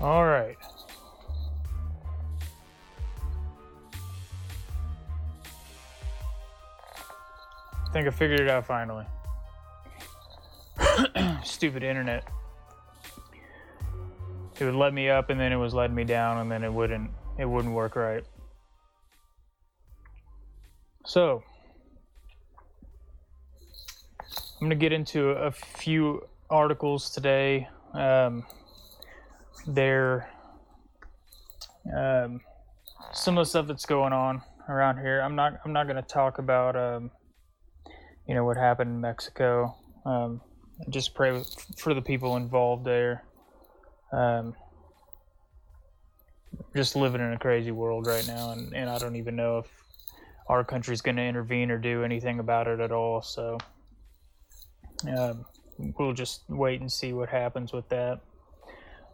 All 0.00 0.26
right. 0.26 0.56
I 7.72 7.92
think 7.92 8.06
I 8.06 8.10
figured 8.10 8.40
it 8.40 8.48
out 8.48 8.66
finally. 8.66 9.06
Stupid 11.44 11.82
internet. 11.82 12.24
It 14.58 14.64
would 14.64 14.74
let 14.74 14.92
me 14.92 15.08
up 15.08 15.30
and 15.30 15.40
then 15.40 15.52
it 15.52 15.56
was 15.56 15.72
letting 15.72 15.96
me 15.96 16.04
down 16.04 16.38
and 16.38 16.50
then 16.50 16.62
it 16.62 16.72
wouldn't 16.72 17.10
it 17.38 17.46
wouldn't 17.46 17.74
work 17.74 17.96
right. 17.96 18.24
So 21.06 21.42
I'm 24.60 24.66
gonna 24.66 24.74
get 24.74 24.92
into 24.92 25.30
a 25.30 25.50
few 25.50 26.26
articles 26.50 27.10
today. 27.10 27.68
Um, 27.94 28.44
they're 29.66 30.28
um, 31.94 32.40
some 33.12 33.38
of 33.38 33.46
the 33.46 33.48
stuff 33.48 33.66
that's 33.66 33.86
going 33.86 34.12
on 34.12 34.42
around 34.68 34.98
here. 34.98 35.20
I'm 35.20 35.36
not 35.36 35.60
I'm 35.64 35.72
not 35.72 35.86
going 35.86 35.96
to 35.96 36.08
talk 36.08 36.38
about 36.38 36.76
um, 36.76 37.10
you 38.26 38.34
know 38.34 38.44
what 38.44 38.56
happened 38.56 38.90
in 38.90 39.00
Mexico. 39.00 39.76
Um, 40.04 40.40
just 40.90 41.14
pray 41.14 41.42
for 41.76 41.94
the 41.94 42.02
people 42.02 42.36
involved 42.36 42.84
there. 42.84 43.24
Um, 44.12 44.54
just 46.74 46.96
living 46.96 47.20
in 47.20 47.32
a 47.32 47.38
crazy 47.38 47.70
world 47.70 48.06
right 48.06 48.26
now, 48.26 48.52
and, 48.52 48.74
and 48.74 48.88
I 48.88 48.98
don't 48.98 49.16
even 49.16 49.36
know 49.36 49.58
if 49.58 49.66
our 50.48 50.64
country's 50.64 51.00
going 51.00 51.16
to 51.16 51.22
intervene 51.22 51.70
or 51.70 51.78
do 51.78 52.04
anything 52.04 52.38
about 52.38 52.68
it 52.68 52.80
at 52.80 52.92
all. 52.92 53.20
So 53.22 53.58
um, 55.16 55.44
we'll 55.78 56.12
just 56.12 56.42
wait 56.48 56.80
and 56.80 56.90
see 56.90 57.12
what 57.12 57.28
happens 57.28 57.72
with 57.72 57.88
that. 57.88 58.20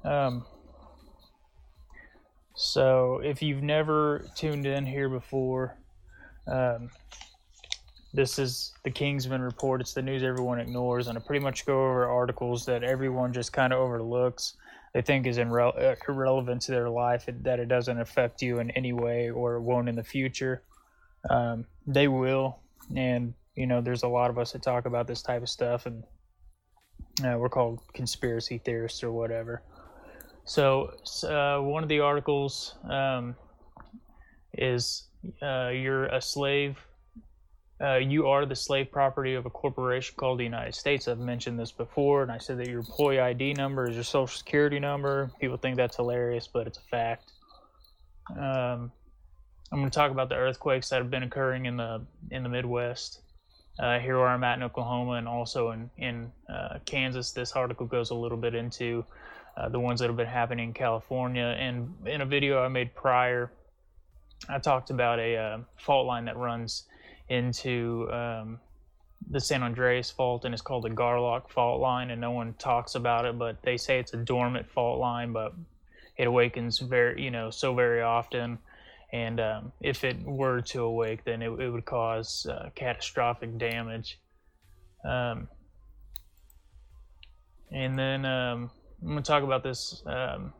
Um, 0.04 0.44
so 2.54 3.20
if 3.24 3.42
you've 3.42 3.62
never 3.62 4.26
tuned 4.36 4.66
in 4.66 4.84
here 4.84 5.08
before, 5.08 5.76
um, 6.46 6.90
this 8.12 8.38
is 8.38 8.72
the 8.84 8.90
Kingsmen 8.90 9.42
Report. 9.42 9.80
It's 9.80 9.94
the 9.94 10.02
news 10.02 10.22
everyone 10.22 10.60
ignores, 10.60 11.08
and 11.08 11.16
I 11.16 11.20
pretty 11.20 11.42
much 11.42 11.64
go 11.64 11.86
over 11.88 12.06
articles 12.06 12.66
that 12.66 12.82
everyone 12.82 13.32
just 13.32 13.52
kind 13.52 13.72
of 13.72 13.78
overlooks. 13.78 14.54
They 14.92 15.00
think 15.00 15.26
is 15.26 15.38
irre- 15.38 15.82
uh, 15.82 15.96
irrelevant 16.06 16.60
to 16.62 16.72
their 16.72 16.90
life, 16.90 17.24
that 17.26 17.58
it 17.58 17.68
doesn't 17.68 17.98
affect 17.98 18.42
you 18.42 18.58
in 18.58 18.70
any 18.72 18.92
way 18.92 19.30
or 19.30 19.54
it 19.54 19.62
won't 19.62 19.88
in 19.88 19.96
the 19.96 20.04
future. 20.04 20.62
Um, 21.30 21.64
they 21.86 22.08
will, 22.08 22.58
and 22.94 23.32
you 23.54 23.66
know, 23.66 23.80
there's 23.80 24.02
a 24.02 24.08
lot 24.08 24.28
of 24.28 24.38
us 24.38 24.52
that 24.52 24.62
talk 24.62 24.84
about 24.84 25.06
this 25.06 25.22
type 25.22 25.40
of 25.40 25.48
stuff, 25.48 25.86
and 25.86 26.04
uh, 27.24 27.38
we're 27.38 27.48
called 27.48 27.80
conspiracy 27.94 28.58
theorists 28.58 29.02
or 29.02 29.12
whatever. 29.12 29.62
So 30.44 30.94
uh, 31.24 31.58
one 31.60 31.82
of 31.82 31.88
the 31.88 32.00
articles 32.00 32.74
um, 32.90 33.36
is 34.54 35.04
uh, 35.40 35.68
you're 35.68 36.06
a 36.06 36.20
slave. 36.20 36.78
Uh, 37.80 37.96
you 37.96 38.28
are 38.28 38.46
the 38.46 38.54
slave 38.54 38.92
property 38.92 39.34
of 39.34 39.44
a 39.44 39.50
corporation 39.50 40.14
called 40.16 40.38
the 40.38 40.44
United 40.44 40.74
States. 40.74 41.08
I've 41.08 41.18
mentioned 41.18 41.58
this 41.58 41.72
before, 41.72 42.22
and 42.22 42.30
I 42.30 42.38
said 42.38 42.58
that 42.58 42.68
your 42.68 42.80
employee 42.80 43.18
ID 43.18 43.54
number 43.54 43.88
is 43.88 43.96
your 43.96 44.04
social 44.04 44.38
security 44.38 44.78
number. 44.78 45.32
People 45.40 45.56
think 45.56 45.76
that's 45.76 45.96
hilarious, 45.96 46.48
but 46.52 46.66
it's 46.66 46.78
a 46.78 46.88
fact. 46.90 47.32
Um, 48.30 48.92
I'm 49.72 49.78
going 49.78 49.90
to 49.90 49.90
talk 49.90 50.10
about 50.10 50.28
the 50.28 50.36
earthquakes 50.36 50.90
that 50.90 51.00
have 51.00 51.10
been 51.10 51.22
occurring 51.22 51.66
in 51.66 51.76
the 51.76 52.04
in 52.30 52.42
the 52.42 52.48
Midwest. 52.48 53.20
Uh, 53.80 53.98
here 53.98 54.18
where 54.18 54.28
I'm 54.28 54.44
at 54.44 54.58
in 54.58 54.62
Oklahoma, 54.62 55.12
and 55.12 55.26
also 55.26 55.70
in 55.70 55.90
in 55.96 56.30
uh, 56.52 56.78
Kansas. 56.84 57.32
This 57.32 57.52
article 57.52 57.86
goes 57.86 58.10
a 58.10 58.14
little 58.14 58.38
bit 58.38 58.54
into 58.54 59.04
uh, 59.56 59.68
the 59.68 59.78
ones 59.80 60.00
that 60.00 60.08
have 60.08 60.16
been 60.16 60.26
happening 60.26 60.68
in 60.68 60.74
California. 60.74 61.56
And 61.58 61.94
in 62.06 62.20
a 62.20 62.26
video 62.26 62.62
I 62.62 62.68
made 62.68 62.94
prior, 62.94 63.52
I 64.48 64.58
talked 64.58 64.90
about 64.90 65.18
a 65.18 65.36
uh, 65.36 65.58
fault 65.76 66.06
line 66.06 66.24
that 66.24 66.36
runs 66.36 66.84
into 67.28 68.08
um, 68.12 68.58
the 69.30 69.40
San 69.40 69.62
Andreas 69.62 70.10
fault, 70.10 70.44
and 70.44 70.54
it's 70.54 70.62
called 70.62 70.84
the 70.84 70.90
Garlock 70.90 71.50
fault 71.50 71.80
line. 71.80 72.10
And 72.10 72.20
no 72.20 72.30
one 72.30 72.54
talks 72.54 72.94
about 72.94 73.24
it, 73.24 73.38
but 73.38 73.62
they 73.62 73.76
say 73.76 73.98
it's 73.98 74.14
a 74.14 74.18
dormant 74.18 74.70
fault 74.70 74.98
line, 74.98 75.32
but 75.32 75.54
it 76.16 76.26
awakens 76.26 76.78
very, 76.78 77.22
you 77.22 77.30
know, 77.30 77.50
so 77.50 77.74
very 77.74 78.02
often. 78.02 78.58
And 79.12 79.40
um, 79.40 79.72
if 79.80 80.04
it 80.04 80.16
were 80.24 80.62
to 80.62 80.82
awake, 80.82 81.24
then 81.24 81.42
it, 81.42 81.50
it 81.60 81.70
would 81.70 81.84
cause 81.84 82.46
uh, 82.46 82.70
catastrophic 82.74 83.58
damage. 83.58 84.18
Um, 85.04 85.48
and 87.70 87.98
then 87.98 88.24
um, 88.24 88.70
I'm 89.02 89.08
going 89.08 89.22
to 89.22 89.26
talk 89.26 89.42
about 89.42 89.64
this. 89.64 90.02
Um, 90.06 90.52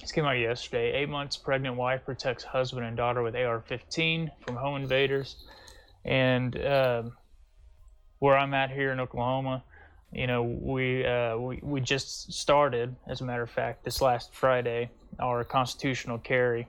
this 0.00 0.12
came 0.12 0.24
out 0.24 0.38
yesterday. 0.38 0.92
Eight 0.92 1.08
months 1.08 1.36
pregnant 1.36 1.76
wife 1.76 2.04
protects 2.04 2.44
husband 2.44 2.86
and 2.86 2.96
daughter 2.96 3.22
with 3.22 3.34
AR-15 3.34 4.30
from 4.46 4.56
home 4.56 4.80
invaders. 4.80 5.36
And 6.04 6.56
uh, 6.56 7.02
where 8.20 8.36
I'm 8.36 8.54
at 8.54 8.70
here 8.70 8.92
in 8.92 9.00
Oklahoma, 9.00 9.64
you 10.12 10.28
know, 10.28 10.44
we, 10.44 11.04
uh, 11.04 11.36
we 11.36 11.58
we 11.62 11.80
just 11.80 12.32
started, 12.32 12.94
as 13.08 13.20
a 13.20 13.24
matter 13.24 13.42
of 13.42 13.50
fact, 13.50 13.84
this 13.84 14.00
last 14.00 14.32
Friday, 14.32 14.90
our 15.18 15.42
constitutional 15.42 16.18
carry. 16.18 16.68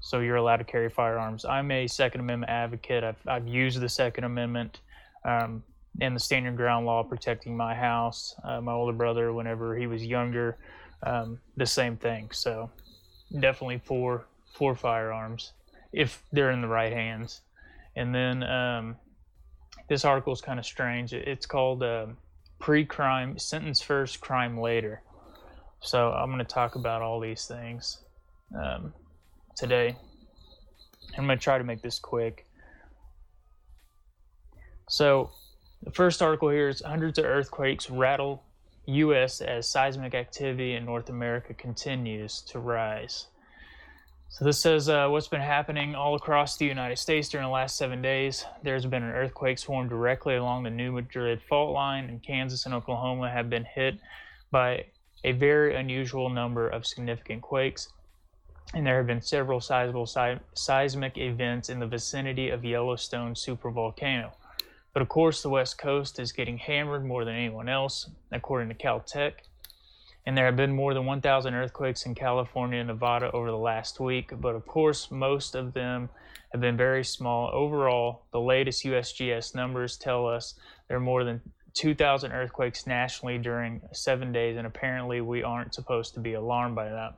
So 0.00 0.20
you're 0.20 0.36
allowed 0.36 0.58
to 0.58 0.64
carry 0.64 0.88
firearms. 0.88 1.44
I'm 1.44 1.68
a 1.72 1.88
Second 1.88 2.20
Amendment 2.20 2.52
advocate. 2.52 3.02
I've 3.02 3.16
I've 3.26 3.48
used 3.48 3.80
the 3.80 3.88
Second 3.88 4.22
Amendment. 4.22 4.80
Um, 5.24 5.64
and 6.00 6.14
the 6.14 6.20
stand 6.20 6.44
your 6.44 6.54
ground 6.54 6.86
law 6.86 7.02
protecting 7.02 7.56
my 7.56 7.74
house. 7.74 8.34
Uh, 8.44 8.60
my 8.60 8.72
older 8.72 8.92
brother, 8.92 9.32
whenever 9.32 9.76
he 9.76 9.86
was 9.86 10.04
younger, 10.04 10.58
um, 11.02 11.38
the 11.56 11.66
same 11.66 11.96
thing. 11.96 12.30
So 12.32 12.70
definitely 13.40 13.80
for 13.84 14.26
for 14.52 14.74
firearms 14.74 15.52
if 15.92 16.22
they're 16.32 16.50
in 16.50 16.60
the 16.60 16.68
right 16.68 16.92
hands. 16.92 17.42
And 17.94 18.14
then 18.14 18.42
um, 18.42 18.96
this 19.88 20.04
article 20.04 20.32
is 20.32 20.40
kind 20.40 20.58
of 20.58 20.66
strange. 20.66 21.12
It's 21.12 21.46
called 21.46 21.82
uh, 21.82 22.06
"Pre-Crime 22.58 23.38
Sentence 23.38 23.80
First, 23.80 24.20
Crime 24.20 24.58
Later." 24.58 25.02
So 25.80 26.10
I'm 26.12 26.30
going 26.30 26.38
to 26.38 26.44
talk 26.44 26.74
about 26.74 27.02
all 27.02 27.20
these 27.20 27.46
things 27.46 28.00
um, 28.54 28.92
today. 29.54 29.96
I'm 31.16 31.26
going 31.26 31.38
to 31.38 31.42
try 31.42 31.58
to 31.58 31.64
make 31.64 31.82
this 31.82 31.98
quick. 31.98 32.46
So 34.88 35.30
the 35.82 35.90
first 35.90 36.22
article 36.22 36.48
here 36.48 36.68
is 36.68 36.82
hundreds 36.82 37.18
of 37.18 37.24
earthquakes 37.24 37.90
rattle 37.90 38.42
U.S. 38.86 39.40
as 39.40 39.68
seismic 39.68 40.14
activity 40.14 40.74
in 40.74 40.84
North 40.84 41.08
America 41.08 41.54
continues 41.54 42.40
to 42.42 42.58
rise. 42.58 43.26
So 44.28 44.44
this 44.44 44.60
says 44.60 44.88
uh, 44.88 45.08
what's 45.08 45.28
been 45.28 45.40
happening 45.40 45.94
all 45.94 46.14
across 46.14 46.56
the 46.56 46.66
United 46.66 46.98
States 46.98 47.28
during 47.28 47.46
the 47.46 47.50
last 47.52 47.76
seven 47.76 48.02
days. 48.02 48.44
There's 48.62 48.84
been 48.84 49.02
an 49.02 49.12
earthquake 49.12 49.58
swarm 49.58 49.88
directly 49.88 50.36
along 50.36 50.64
the 50.64 50.70
New 50.70 50.92
Madrid 50.92 51.40
fault 51.48 51.72
line, 51.72 52.04
and 52.04 52.22
Kansas 52.22 52.66
and 52.66 52.74
Oklahoma 52.74 53.30
have 53.30 53.48
been 53.48 53.64
hit 53.64 53.98
by 54.50 54.86
a 55.24 55.32
very 55.32 55.74
unusual 55.74 56.28
number 56.28 56.68
of 56.68 56.86
significant 56.86 57.42
quakes. 57.42 57.88
and 58.74 58.84
there 58.84 58.96
have 58.96 59.06
been 59.06 59.22
several 59.22 59.60
sizable 59.60 60.06
si- 60.06 60.40
seismic 60.54 61.16
events 61.16 61.68
in 61.68 61.78
the 61.78 61.86
vicinity 61.86 62.50
of 62.50 62.64
Yellowstone 62.64 63.32
supervolcano. 63.32 64.32
But 64.96 65.02
of 65.02 65.10
course, 65.10 65.42
the 65.42 65.50
West 65.50 65.76
Coast 65.76 66.18
is 66.18 66.32
getting 66.32 66.56
hammered 66.56 67.04
more 67.04 67.26
than 67.26 67.34
anyone 67.34 67.68
else, 67.68 68.08
according 68.32 68.70
to 68.70 68.74
Caltech. 68.74 69.32
And 70.24 70.34
there 70.34 70.46
have 70.46 70.56
been 70.56 70.72
more 70.72 70.94
than 70.94 71.04
1,000 71.04 71.52
earthquakes 71.52 72.06
in 72.06 72.14
California 72.14 72.78
and 72.78 72.88
Nevada 72.88 73.30
over 73.32 73.50
the 73.50 73.58
last 73.58 74.00
week, 74.00 74.32
but 74.40 74.54
of 74.54 74.66
course, 74.66 75.10
most 75.10 75.54
of 75.54 75.74
them 75.74 76.08
have 76.52 76.62
been 76.62 76.78
very 76.78 77.04
small. 77.04 77.50
Overall, 77.52 78.22
the 78.32 78.40
latest 78.40 78.86
USGS 78.86 79.54
numbers 79.54 79.98
tell 79.98 80.26
us 80.26 80.54
there 80.88 80.96
are 80.96 81.00
more 81.00 81.24
than 81.24 81.42
2,000 81.74 82.32
earthquakes 82.32 82.86
nationally 82.86 83.36
during 83.36 83.82
seven 83.92 84.32
days, 84.32 84.56
and 84.56 84.66
apparently, 84.66 85.20
we 85.20 85.42
aren't 85.42 85.74
supposed 85.74 86.14
to 86.14 86.20
be 86.20 86.32
alarmed 86.32 86.74
by 86.74 86.88
that. 86.88 87.12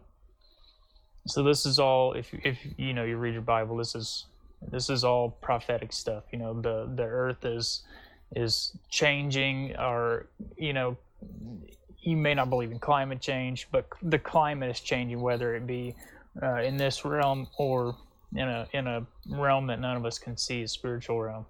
So 1.29 1.45
this 1.45 1.65
is 1.65 1.79
all, 1.79 2.15
if 2.15 2.35
if 2.43 2.59
you 2.77 2.93
know 2.93 3.05
you 3.05 3.19
read 3.19 3.35
your 3.35 3.43
Bible, 3.43 3.77
this 3.77 3.95
is 3.95 4.27
this 4.63 4.91
is 4.91 5.05
all 5.05 5.31
prophetic 5.31 5.93
stuff. 5.93 6.25
You 6.33 6.39
know, 6.39 6.61
the 6.61 6.91
the 6.95 7.05
earth 7.05 7.45
is 7.45 7.83
is 8.35 8.77
changing, 8.91 9.77
or 9.77 10.27
you 10.57 10.73
know, 10.73 10.97
you 12.01 12.17
may 12.17 12.35
not 12.35 12.51
believe 12.51 12.71
in 12.71 12.79
climate 12.79 13.21
change, 13.21 13.69
but 13.71 13.89
the 14.03 14.19
climate 14.19 14.71
is 14.71 14.81
changing, 14.81 15.21
whether 15.21 15.55
it 15.55 15.67
be 15.67 15.95
uh, 16.43 16.63
in 16.63 16.77
this 16.77 17.05
realm 17.05 17.49
or 17.57 17.97
in 18.35 18.49
a 18.49 18.69
in 18.73 18.87
a 18.87 19.07
realm 19.29 19.67
that 19.69 19.81
none 19.81 19.97
of 19.97 20.05
us 20.05 20.19
can 20.19 20.37
see, 20.37 20.63
a 20.63 20.69
spiritual 20.69 21.21
realm. 21.21 21.47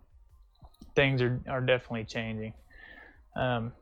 Things 0.94 1.22
are 1.22 1.40
are 1.48 1.60
definitely 1.60 2.04
changing. 2.04 2.52
Um, 3.36 3.72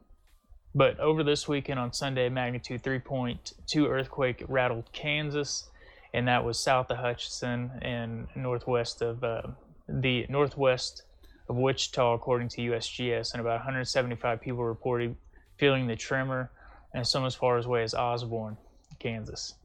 but 0.75 1.01
over 1.01 1.25
this 1.25 1.49
weekend 1.49 1.81
on 1.81 1.95
Sunday, 1.95 2.29
magnitude 2.29 2.83
3.2 2.83 3.89
earthquake 3.89 4.45
rattled 4.47 4.93
Kansas, 4.93 5.71
and 6.17 6.27
that 6.29 6.43
was 6.43 6.59
south 6.59 6.91
of 6.91 6.97
Hutchinson 6.97 7.71
and 7.83 8.27
northwest 8.35 9.03
of 9.03 9.23
uh, 9.23 9.43
the 9.87 10.25
northwest 10.31 11.03
of 11.47 11.57
Wichita, 11.57 12.15
according 12.15 12.49
to 12.49 12.63
USGS, 12.63 13.33
and 13.33 13.41
about 13.43 13.59
175 13.59 14.41
people 14.41 14.65
reported 14.65 15.15
feeling 15.59 15.87
the 15.87 15.95
tremor, 15.95 16.51
and 16.95 17.07
some 17.07 17.27
as 17.27 17.35
far 17.35 17.59
away 17.59 17.83
as 17.83 17.93
Osborne, 17.93 18.57
Kansas. 18.99 19.57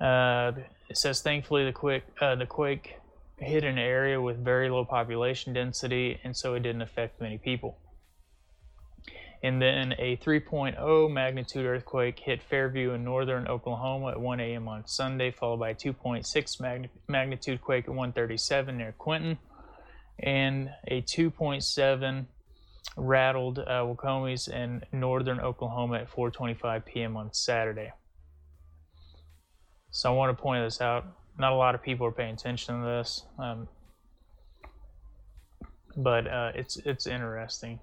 Uh, 0.00 0.50
it 0.88 0.98
says 0.98 1.22
thankfully 1.22 1.64
the 1.64 1.72
quake 1.72 2.02
uh, 2.20 2.34
the 2.34 2.44
quake 2.44 2.98
hit 3.38 3.62
an 3.62 3.78
area 3.78 4.20
with 4.20 4.44
very 4.44 4.68
low 4.68 4.84
population 4.84 5.52
density, 5.52 6.18
and 6.24 6.36
so 6.36 6.54
it 6.54 6.64
didn't 6.64 6.82
affect 6.82 7.20
many 7.20 7.38
people. 7.38 7.78
And 9.42 9.60
then 9.60 9.94
a 9.98 10.16
3.0 10.16 11.10
magnitude 11.12 11.66
earthquake 11.66 12.18
hit 12.18 12.42
Fairview 12.42 12.92
in 12.92 13.04
northern 13.04 13.46
Oklahoma 13.46 14.08
at 14.08 14.20
1 14.20 14.40
a.m. 14.40 14.68
on 14.68 14.86
Sunday, 14.86 15.30
followed 15.30 15.58
by 15.58 15.70
a 15.70 15.74
2.6 15.74 16.60
mag- 16.60 16.88
magnitude 17.06 17.60
quake 17.60 17.84
at 17.84 17.90
137 17.90 18.78
near 18.78 18.92
Quinton, 18.92 19.38
and 20.18 20.70
a 20.88 21.02
2.7 21.02 22.26
rattled 22.96 23.58
uh, 23.58 23.84
Waukomis 23.84 24.48
in 24.48 24.82
northern 24.90 25.38
Oklahoma 25.40 25.98
at 25.98 26.10
4:25 26.10 26.86
p.m. 26.86 27.16
on 27.16 27.32
Saturday. 27.32 27.92
So 29.90 30.10
I 30.10 30.16
want 30.16 30.36
to 30.36 30.42
point 30.42 30.64
this 30.64 30.80
out. 30.80 31.04
Not 31.38 31.52
a 31.52 31.56
lot 31.56 31.74
of 31.74 31.82
people 31.82 32.06
are 32.06 32.12
paying 32.12 32.34
attention 32.34 32.80
to 32.80 32.86
this, 32.86 33.26
um, 33.38 33.68
but 35.94 36.26
uh, 36.26 36.52
it's 36.54 36.78
it's 36.78 37.06
interesting 37.06 37.80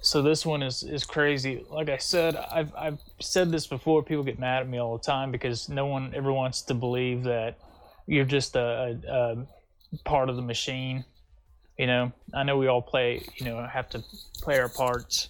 so 0.00 0.22
this 0.22 0.46
one 0.46 0.62
is 0.62 0.82
is 0.82 1.04
crazy. 1.04 1.64
Like 1.70 1.90
I 1.90 1.98
said, 1.98 2.36
I've 2.36 2.74
I've 2.74 2.98
said 3.20 3.50
this 3.50 3.66
before. 3.66 4.02
People 4.02 4.24
get 4.24 4.38
mad 4.38 4.62
at 4.62 4.68
me 4.68 4.78
all 4.78 4.96
the 4.96 5.04
time 5.04 5.30
because 5.30 5.68
no 5.68 5.86
one 5.86 6.12
ever 6.14 6.32
wants 6.32 6.62
to 6.62 6.74
believe 6.74 7.22
that 7.24 7.58
you're 8.06 8.24
just 8.24 8.56
a, 8.56 8.98
a, 9.06 9.46
a 9.92 9.98
part 10.04 10.30
of 10.30 10.36
the 10.36 10.42
machine. 10.42 11.04
You 11.78 11.86
know, 11.86 12.12
I 12.34 12.44
know 12.44 12.56
we 12.56 12.66
all 12.66 12.82
play. 12.82 13.22
You 13.36 13.46
know, 13.46 13.66
have 13.66 13.90
to 13.90 14.02
play 14.40 14.58
our 14.58 14.70
parts 14.70 15.28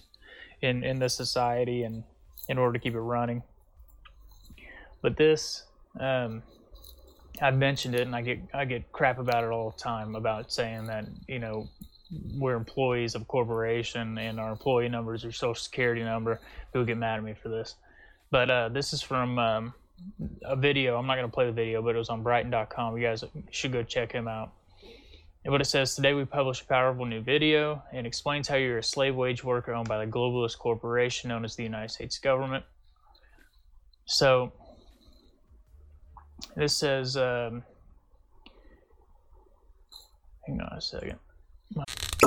in 0.61 0.83
in 0.83 0.99
this 0.99 1.15
society 1.15 1.83
and 1.83 2.03
in 2.47 2.57
order 2.57 2.73
to 2.73 2.79
keep 2.79 2.93
it 2.93 2.99
running. 2.99 3.43
But 5.01 5.17
this, 5.17 5.63
um, 5.99 6.43
I've 7.41 7.57
mentioned 7.57 7.95
it, 7.95 8.01
and 8.01 8.15
I 8.15 8.21
get 8.21 8.39
I 8.53 8.63
get 8.63 8.89
crap 8.93 9.19
about 9.19 9.43
it 9.43 9.49
all 9.49 9.71
the 9.71 9.81
time 9.81 10.15
about 10.15 10.51
saying 10.51 10.85
that 10.87 11.05
you 11.27 11.39
know 11.39 11.67
we're 12.11 12.55
employees 12.55 13.15
of 13.15 13.27
corporation 13.27 14.17
and 14.17 14.39
our 14.39 14.51
employee 14.51 14.89
numbers 14.89 15.23
are 15.23 15.31
social 15.31 15.55
security 15.55 16.03
number. 16.03 16.39
People 16.71 16.85
get 16.85 16.97
mad 16.97 17.17
at 17.17 17.23
me 17.23 17.33
for 17.33 17.49
this. 17.49 17.75
But 18.31 18.49
uh, 18.49 18.69
this 18.69 18.93
is 18.93 19.01
from 19.01 19.39
um, 19.39 19.73
a 20.43 20.55
video. 20.55 20.97
I'm 20.97 21.07
not 21.07 21.15
going 21.15 21.27
to 21.27 21.33
play 21.33 21.45
the 21.45 21.51
video, 21.51 21.81
but 21.81 21.95
it 21.95 21.97
was 21.97 22.09
on 22.09 22.23
Brighteon.com. 22.23 22.97
You 22.97 23.03
guys 23.03 23.23
should 23.51 23.71
go 23.71 23.83
check 23.83 24.11
him 24.11 24.27
out. 24.27 24.51
And 25.43 25.51
what 25.51 25.61
it 25.61 25.65
says 25.65 25.95
today, 25.95 26.13
we 26.13 26.23
publish 26.23 26.61
a 26.61 26.65
powerful 26.65 27.05
new 27.05 27.21
video 27.21 27.81
and 27.91 28.05
explains 28.05 28.47
how 28.47 28.55
you're 28.55 28.77
a 28.77 28.83
slave 28.83 29.15
wage 29.15 29.43
worker 29.43 29.73
owned 29.73 29.87
by 29.87 30.03
the 30.03 30.11
globalist 30.11 30.57
corporation 30.59 31.29
known 31.29 31.43
as 31.43 31.55
the 31.55 31.63
United 31.63 31.89
States 31.89 32.19
government. 32.19 32.63
So 34.05 34.51
this 36.55 36.75
says, 36.75 37.17
um, 37.17 37.63
hang 40.45 40.61
on 40.61 40.77
a 40.77 40.81
second. 40.81 41.17
Bye. 41.75 42.10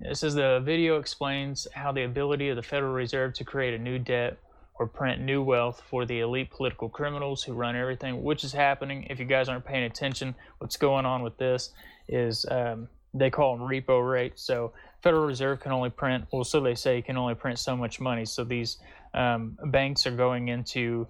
It 0.00 0.22
is 0.22 0.34
the 0.34 0.60
video 0.64 0.98
explains 0.98 1.66
how 1.74 1.92
the 1.92 2.04
ability 2.04 2.48
of 2.50 2.56
the 2.56 2.62
Federal 2.62 2.92
Reserve 2.92 3.34
to 3.34 3.44
create 3.44 3.74
a 3.74 3.78
new 3.78 3.98
debt 3.98 4.38
or 4.78 4.86
print 4.86 5.20
new 5.20 5.42
wealth 5.42 5.82
for 5.90 6.06
the 6.06 6.20
elite 6.20 6.50
political 6.50 6.88
criminals 6.88 7.42
who 7.42 7.52
run 7.52 7.74
everything, 7.74 8.22
which 8.22 8.44
is 8.44 8.52
happening. 8.52 9.06
If 9.10 9.18
you 9.18 9.24
guys 9.24 9.48
aren't 9.48 9.64
paying 9.64 9.84
attention, 9.84 10.34
what's 10.58 10.76
going 10.76 11.04
on 11.04 11.22
with 11.22 11.36
this 11.36 11.72
is 12.08 12.46
um, 12.50 12.88
they 13.12 13.30
call 13.30 13.56
them 13.56 13.66
repo 13.66 14.08
rates. 14.08 14.42
So 14.42 14.72
Federal 15.02 15.26
Reserve 15.26 15.60
can 15.60 15.72
only 15.72 15.90
print, 15.90 16.26
well, 16.32 16.44
so 16.44 16.60
they 16.60 16.74
say, 16.74 17.02
can 17.02 17.16
only 17.16 17.34
print 17.34 17.58
so 17.58 17.76
much 17.76 18.00
money. 18.00 18.24
So 18.24 18.44
these 18.44 18.78
um, 19.14 19.58
banks 19.66 20.06
are 20.06 20.16
going 20.16 20.48
into 20.48 21.08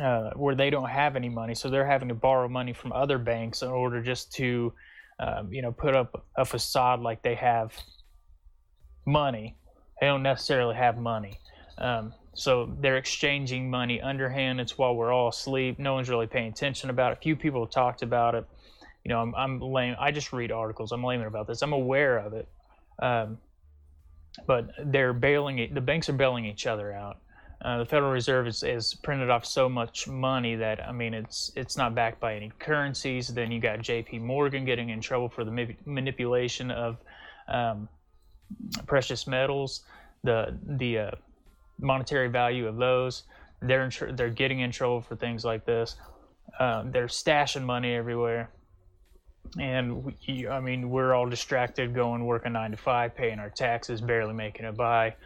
uh, 0.00 0.30
where 0.34 0.54
they 0.54 0.70
don't 0.70 0.88
have 0.88 1.16
any 1.16 1.28
money, 1.28 1.54
so 1.54 1.70
they're 1.70 1.86
having 1.86 2.08
to 2.08 2.14
borrow 2.14 2.48
money 2.48 2.72
from 2.72 2.92
other 2.92 3.18
banks 3.18 3.62
in 3.62 3.68
order 3.68 4.02
just 4.02 4.32
to 4.32 4.72
um, 5.18 5.52
you 5.52 5.62
know, 5.62 5.72
put 5.72 5.94
up 5.94 6.24
a 6.36 6.44
facade 6.44 7.00
like 7.00 7.22
they 7.22 7.34
have 7.34 7.72
money. 9.06 9.56
They 10.00 10.06
don't 10.06 10.22
necessarily 10.22 10.76
have 10.76 10.98
money. 10.98 11.38
Um, 11.78 12.14
so 12.34 12.72
they're 12.80 12.96
exchanging 12.96 13.68
money 13.68 14.00
underhand. 14.00 14.60
It's 14.60 14.78
while 14.78 14.94
we're 14.94 15.12
all 15.12 15.28
asleep. 15.28 15.78
No 15.78 15.94
one's 15.94 16.08
really 16.08 16.28
paying 16.28 16.52
attention 16.52 16.88
about 16.90 17.12
it. 17.12 17.18
A 17.18 17.20
few 17.20 17.34
people 17.34 17.64
have 17.64 17.70
talked 17.70 18.02
about 18.02 18.34
it. 18.34 18.46
You 19.04 19.08
know, 19.08 19.20
I'm, 19.20 19.34
I'm 19.34 19.60
lame. 19.60 19.96
I 19.98 20.12
just 20.12 20.32
read 20.32 20.52
articles. 20.52 20.92
I'm 20.92 21.02
layman 21.02 21.26
about 21.26 21.46
this. 21.46 21.62
I'm 21.62 21.72
aware 21.72 22.18
of 22.18 22.34
it. 22.34 22.48
Um, 23.00 23.38
but 24.46 24.70
they're 24.84 25.12
bailing 25.12 25.58
it. 25.58 25.74
The 25.74 25.80
banks 25.80 26.08
are 26.08 26.12
bailing 26.12 26.44
each 26.44 26.66
other 26.66 26.92
out. 26.92 27.18
Uh, 27.60 27.78
the 27.78 27.84
Federal 27.84 28.12
Reserve 28.12 28.46
is, 28.46 28.62
is, 28.62 28.94
printed 28.94 29.30
off 29.30 29.44
so 29.44 29.68
much 29.68 30.06
money 30.06 30.54
that 30.54 30.86
I 30.86 30.92
mean 30.92 31.12
it's 31.12 31.50
it's 31.56 31.76
not 31.76 31.92
backed 31.94 32.20
by 32.20 32.34
any 32.36 32.52
currencies. 32.60 33.28
Then 33.28 33.50
you 33.50 33.60
got 33.60 33.80
J.P. 33.80 34.20
Morgan 34.20 34.64
getting 34.64 34.90
in 34.90 35.00
trouble 35.00 35.28
for 35.28 35.44
the 35.44 35.50
ma- 35.50 35.74
manipulation 35.84 36.70
of 36.70 36.98
um, 37.48 37.88
precious 38.86 39.26
metals, 39.26 39.82
the 40.22 40.56
the 40.76 40.98
uh, 40.98 41.10
monetary 41.80 42.28
value 42.28 42.68
of 42.68 42.76
those. 42.76 43.24
they're 43.60 43.82
in 43.84 43.90
tr- 43.90 44.12
they're 44.12 44.30
getting 44.30 44.60
in 44.60 44.70
trouble 44.70 45.00
for 45.00 45.16
things 45.16 45.44
like 45.44 45.64
this. 45.64 45.96
Um, 46.60 46.92
they're 46.92 47.06
stashing 47.06 47.64
money 47.64 47.94
everywhere, 47.94 48.50
and 49.58 50.04
we, 50.04 50.46
I 50.46 50.60
mean 50.60 50.90
we're 50.90 51.12
all 51.12 51.28
distracted, 51.28 51.92
going 51.92 52.24
working 52.24 52.52
nine 52.52 52.70
to 52.70 52.76
five, 52.76 53.16
paying 53.16 53.40
our 53.40 53.50
taxes, 53.50 54.00
barely 54.00 54.34
making 54.34 54.64
it 54.64 54.76
by. 54.76 55.16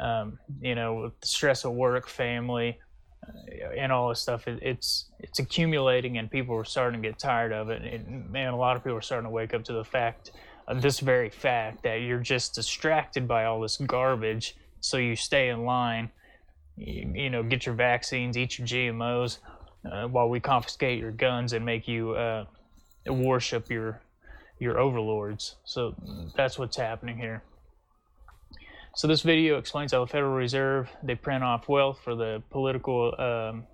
Um, 0.00 0.38
you 0.60 0.74
know, 0.74 1.12
the 1.20 1.26
stress 1.26 1.64
of 1.64 1.72
work, 1.72 2.08
family, 2.08 2.78
uh, 3.26 3.68
and 3.76 3.92
all 3.92 4.08
this 4.08 4.20
stuff, 4.20 4.48
it, 4.48 4.58
it's 4.62 5.10
it's 5.18 5.38
accumulating, 5.38 6.18
and 6.18 6.30
people 6.30 6.56
are 6.56 6.64
starting 6.64 7.02
to 7.02 7.08
get 7.08 7.18
tired 7.18 7.52
of 7.52 7.68
it. 7.68 7.82
And 7.82 8.30
man, 8.30 8.52
a 8.52 8.56
lot 8.56 8.76
of 8.76 8.82
people 8.82 8.96
are 8.96 9.02
starting 9.02 9.26
to 9.26 9.30
wake 9.30 9.52
up 9.52 9.62
to 9.64 9.74
the 9.74 9.84
fact, 9.84 10.32
of 10.66 10.80
this 10.80 11.00
very 11.00 11.28
fact, 11.28 11.82
that 11.82 11.96
you're 11.96 12.20
just 12.20 12.54
distracted 12.54 13.28
by 13.28 13.44
all 13.44 13.60
this 13.60 13.76
garbage, 13.76 14.56
so 14.80 14.96
you 14.96 15.16
stay 15.16 15.50
in 15.50 15.64
line. 15.64 16.10
You, 16.76 17.12
you 17.14 17.30
know, 17.30 17.42
get 17.42 17.66
your 17.66 17.74
vaccines, 17.74 18.38
eat 18.38 18.58
your 18.58 18.66
GMOs, 18.66 19.38
uh, 19.90 20.06
while 20.08 20.28
we 20.28 20.40
confiscate 20.40 20.98
your 20.98 21.12
guns 21.12 21.52
and 21.52 21.64
make 21.64 21.86
you 21.86 22.12
uh, 22.12 22.46
worship 23.06 23.70
your 23.70 24.00
your 24.58 24.78
overlords. 24.78 25.56
So 25.64 25.94
that's 26.36 26.58
what's 26.58 26.76
happening 26.76 27.18
here. 27.18 27.42
So 28.96 29.06
this 29.06 29.22
video 29.22 29.56
explains 29.56 29.92
how 29.92 30.04
the 30.04 30.10
Federal 30.10 30.34
Reserve 30.34 30.88
they 31.02 31.14
print 31.14 31.44
off 31.44 31.68
wealth 31.68 32.00
for 32.02 32.16
the 32.16 32.42
political, 32.50 33.14
um, 33.20 33.64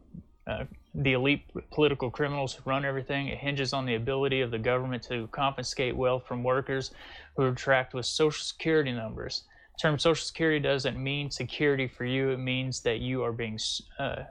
uh, 0.47 0.65
the 0.95 1.15
elite 1.15 1.43
political 1.71 2.11
criminals 2.11 2.53
who 2.53 2.69
run 2.69 2.85
everything. 2.85 3.29
It 3.29 3.39
hinges 3.39 3.73
on 3.73 3.87
the 3.87 3.95
ability 3.95 4.43
of 4.43 4.51
the 4.51 4.59
government 4.59 5.03
to 5.05 5.27
confiscate 5.29 5.97
wealth 5.97 6.25
from 6.27 6.45
workers 6.45 6.91
who 7.37 7.45
are 7.45 7.53
tracked 7.53 7.95
with 7.95 8.05
Social 8.05 8.45
Security 8.45 8.93
numbers. 8.93 9.45
The 9.77 9.89
term 9.89 9.99
Social 9.99 10.25
Security 10.25 10.61
doesn't 10.61 11.03
mean 11.03 11.31
security 11.31 11.89
for 11.89 12.05
you. 12.05 12.31
It 12.31 12.39
means 12.39 12.83
that 12.83 13.01
you 13.01 13.23
are 13.23 13.33
being 13.33 13.59
uh, 13.99 14.25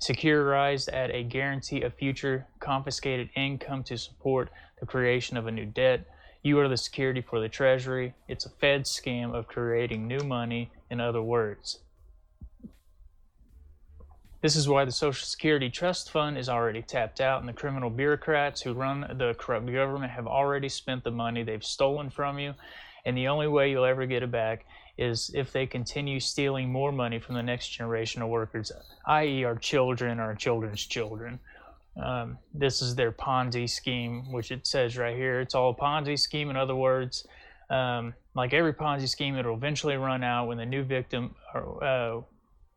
securitized 0.00 0.88
at 0.92 1.10
a 1.10 1.24
guarantee 1.24 1.82
of 1.82 1.94
future 1.94 2.46
confiscated 2.60 3.28
income 3.34 3.82
to 3.84 3.98
support 3.98 4.50
the 4.78 4.86
creation 4.86 5.36
of 5.36 5.48
a 5.48 5.50
new 5.50 5.66
debt. 5.66 6.06
You 6.42 6.58
are 6.60 6.68
the 6.68 6.78
security 6.78 7.20
for 7.20 7.38
the 7.38 7.50
Treasury. 7.50 8.14
It's 8.26 8.46
a 8.46 8.50
Fed 8.50 8.84
scam 8.84 9.34
of 9.34 9.46
creating 9.46 10.08
new 10.08 10.20
money, 10.20 10.70
in 10.88 10.98
other 10.98 11.20
words. 11.20 11.80
This 14.40 14.56
is 14.56 14.66
why 14.66 14.86
the 14.86 14.92
Social 14.92 15.26
Security 15.26 15.68
Trust 15.68 16.10
Fund 16.10 16.38
is 16.38 16.48
already 16.48 16.80
tapped 16.80 17.20
out, 17.20 17.40
and 17.40 17.48
the 17.48 17.52
criminal 17.52 17.90
bureaucrats 17.90 18.62
who 18.62 18.72
run 18.72 19.00
the 19.18 19.34
corrupt 19.34 19.70
government 19.70 20.12
have 20.12 20.26
already 20.26 20.70
spent 20.70 21.04
the 21.04 21.10
money 21.10 21.42
they've 21.42 21.62
stolen 21.62 22.08
from 22.08 22.38
you. 22.38 22.54
And 23.04 23.18
the 23.18 23.28
only 23.28 23.48
way 23.48 23.70
you'll 23.70 23.84
ever 23.84 24.06
get 24.06 24.22
it 24.22 24.30
back 24.30 24.64
is 24.96 25.30
if 25.34 25.52
they 25.52 25.66
continue 25.66 26.20
stealing 26.20 26.72
more 26.72 26.90
money 26.90 27.18
from 27.18 27.34
the 27.34 27.42
next 27.42 27.68
generation 27.68 28.22
of 28.22 28.30
workers, 28.30 28.72
i.e., 29.06 29.44
our 29.44 29.56
children 29.56 30.18
our 30.18 30.34
children's 30.34 30.86
children. 30.86 31.38
Um, 31.96 32.38
this 32.54 32.82
is 32.82 32.94
their 32.94 33.12
Ponzi 33.12 33.68
scheme, 33.68 34.32
which 34.32 34.50
it 34.50 34.66
says 34.66 34.96
right 34.96 35.16
here. 35.16 35.40
It's 35.40 35.54
all 35.54 35.70
a 35.70 35.74
Ponzi 35.74 36.18
scheme. 36.18 36.50
In 36.50 36.56
other 36.56 36.76
words, 36.76 37.26
um, 37.68 38.14
like 38.34 38.52
every 38.52 38.72
Ponzi 38.72 39.08
scheme, 39.08 39.36
it'll 39.36 39.56
eventually 39.56 39.96
run 39.96 40.22
out 40.22 40.46
when 40.46 40.58
the 40.58 40.66
new 40.66 40.82
victim 40.82 41.34
or 41.54 41.84
uh, 41.84 42.20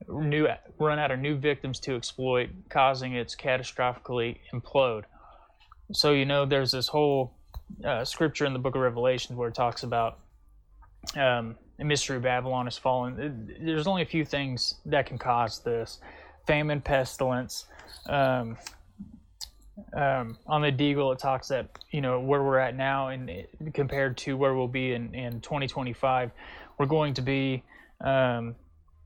new 0.10 0.48
run 0.80 1.00
out 1.00 1.12
of 1.12 1.20
new 1.20 1.36
victims 1.36 1.80
to 1.82 1.96
exploit, 1.96 2.50
causing 2.70 3.14
it 3.14 3.30
to 3.30 3.38
catastrophically 3.38 4.38
implode. 4.54 5.04
So 5.94 6.12
you 6.12 6.26
know, 6.26 6.46
there's 6.46 6.72
this 6.72 6.88
whole 6.88 7.36
uh, 7.84 8.04
scripture 8.06 8.46
in 8.46 8.54
the 8.54 8.60
Book 8.60 8.76
of 8.76 8.82
Revelation 8.82 9.36
where 9.36 9.50
it 9.50 9.56
talks 9.56 9.84
about 9.84 10.20
um, 11.16 11.56
the 11.78 11.86
mystery 11.86 12.18
of 12.18 12.24
Babylon 12.24 12.66
has 12.66 12.78
fallen. 12.78 13.56
There's 13.62 13.88
only 13.88 14.02
a 14.02 14.08
few 14.08 14.26
things 14.26 14.76
that 14.86 15.06
can 15.06 15.18
cause 15.18 15.60
this: 15.60 16.00
famine, 16.46 16.82
pestilence. 16.82 17.66
Um, 18.08 18.58
um, 19.94 20.38
on 20.48 20.62
the 20.62 20.72
Deagel, 20.72 21.14
it 21.14 21.20
talks 21.20 21.48
that 21.48 21.80
you 21.92 22.02
know 22.02 22.20
where 22.20 22.44
we're 22.44 22.60
at 22.60 22.76
now, 22.76 23.08
and 23.10 23.32
compared 23.74 24.18
to 24.20 24.38
where 24.38 24.54
we'll 24.54 24.68
be 24.68 24.94
in, 24.94 25.14
in 25.16 25.42
2025, 25.42 26.32
we're 26.78 26.86
going 26.86 27.14
to 27.16 27.22
be 27.22 27.64
um, 28.02 28.56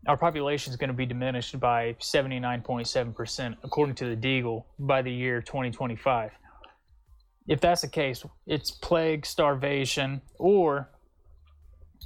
our 0.07 0.17
population 0.17 0.71
is 0.71 0.77
going 0.77 0.89
to 0.89 0.95
be 0.95 1.05
diminished 1.05 1.59
by 1.59 1.93
79.7 2.00 3.15
percent, 3.15 3.57
according 3.63 3.95
to 3.95 4.13
the 4.13 4.15
Deagel, 4.15 4.63
by 4.79 5.01
the 5.01 5.12
year 5.12 5.41
2025. 5.41 6.31
If 7.47 7.62
that's 7.62 7.81
the 7.81 7.88
case, 7.88 8.25
it's 8.45 8.71
plague, 8.71 9.25
starvation, 9.25 10.21
or 10.38 10.89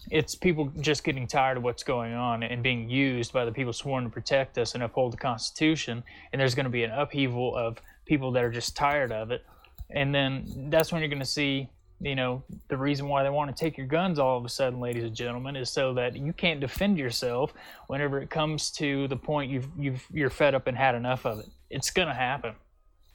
it's 0.09 0.35
people 0.35 0.71
just 0.79 1.03
getting 1.03 1.27
tired 1.27 1.57
of 1.57 1.63
what's 1.63 1.83
going 1.83 2.13
on 2.13 2.43
and 2.43 2.63
being 2.63 2.89
used 2.89 3.33
by 3.33 3.45
the 3.45 3.51
people 3.51 3.73
sworn 3.73 4.03
to 4.03 4.09
protect 4.09 4.57
us 4.57 4.73
and 4.73 4.83
uphold 4.83 5.13
the 5.13 5.17
Constitution. 5.17 6.03
And 6.31 6.39
there's 6.39 6.55
going 6.55 6.65
to 6.65 6.71
be 6.71 6.83
an 6.83 6.91
upheaval 6.91 7.55
of 7.55 7.77
people 8.11 8.33
that 8.33 8.43
are 8.43 8.51
just 8.51 8.75
tired 8.75 9.13
of 9.13 9.31
it. 9.31 9.41
And 9.89 10.13
then 10.13 10.67
that's 10.69 10.91
when 10.91 10.99
you're 10.99 11.07
going 11.07 11.19
to 11.19 11.25
see, 11.25 11.69
you 12.01 12.13
know, 12.13 12.43
the 12.67 12.75
reason 12.75 13.07
why 13.07 13.23
they 13.23 13.29
want 13.29 13.55
to 13.55 13.57
take 13.57 13.77
your 13.77 13.87
guns 13.87 14.19
all 14.19 14.37
of 14.37 14.43
a 14.43 14.49
sudden, 14.49 14.81
ladies 14.81 15.05
and 15.05 15.15
gentlemen, 15.15 15.55
is 15.55 15.69
so 15.69 15.93
that 15.93 16.17
you 16.17 16.33
can't 16.33 16.59
defend 16.59 16.97
yourself 16.97 17.53
whenever 17.87 18.21
it 18.21 18.29
comes 18.29 18.69
to 18.71 19.07
the 19.07 19.15
point 19.15 19.49
you've 19.49 19.69
you've 19.79 20.05
you're 20.11 20.29
fed 20.29 20.53
up 20.53 20.67
and 20.67 20.75
had 20.77 20.93
enough 20.93 21.25
of 21.25 21.39
it. 21.39 21.45
It's 21.69 21.89
going 21.89 22.09
to 22.09 22.13
happen, 22.13 22.53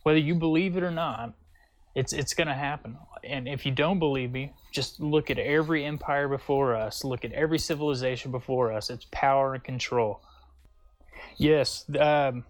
whether 0.04 0.18
you 0.18 0.34
believe 0.34 0.78
it 0.78 0.82
or 0.82 0.90
not. 0.90 1.34
It's 1.94 2.14
it's 2.14 2.32
going 2.32 2.48
to 2.48 2.54
happen. 2.54 2.96
And 3.22 3.46
if 3.46 3.66
you 3.66 3.72
don't 3.72 3.98
believe 3.98 4.32
me, 4.32 4.54
just 4.72 4.98
look 4.98 5.30
at 5.30 5.38
every 5.38 5.84
empire 5.84 6.26
before 6.26 6.74
us. 6.74 7.04
Look 7.04 7.22
at 7.26 7.32
every 7.32 7.58
civilization 7.58 8.30
before 8.30 8.72
us. 8.72 8.88
It's 8.88 9.06
power 9.10 9.52
and 9.52 9.62
control. 9.62 10.22
Yes, 11.36 11.84
um, 11.98 12.44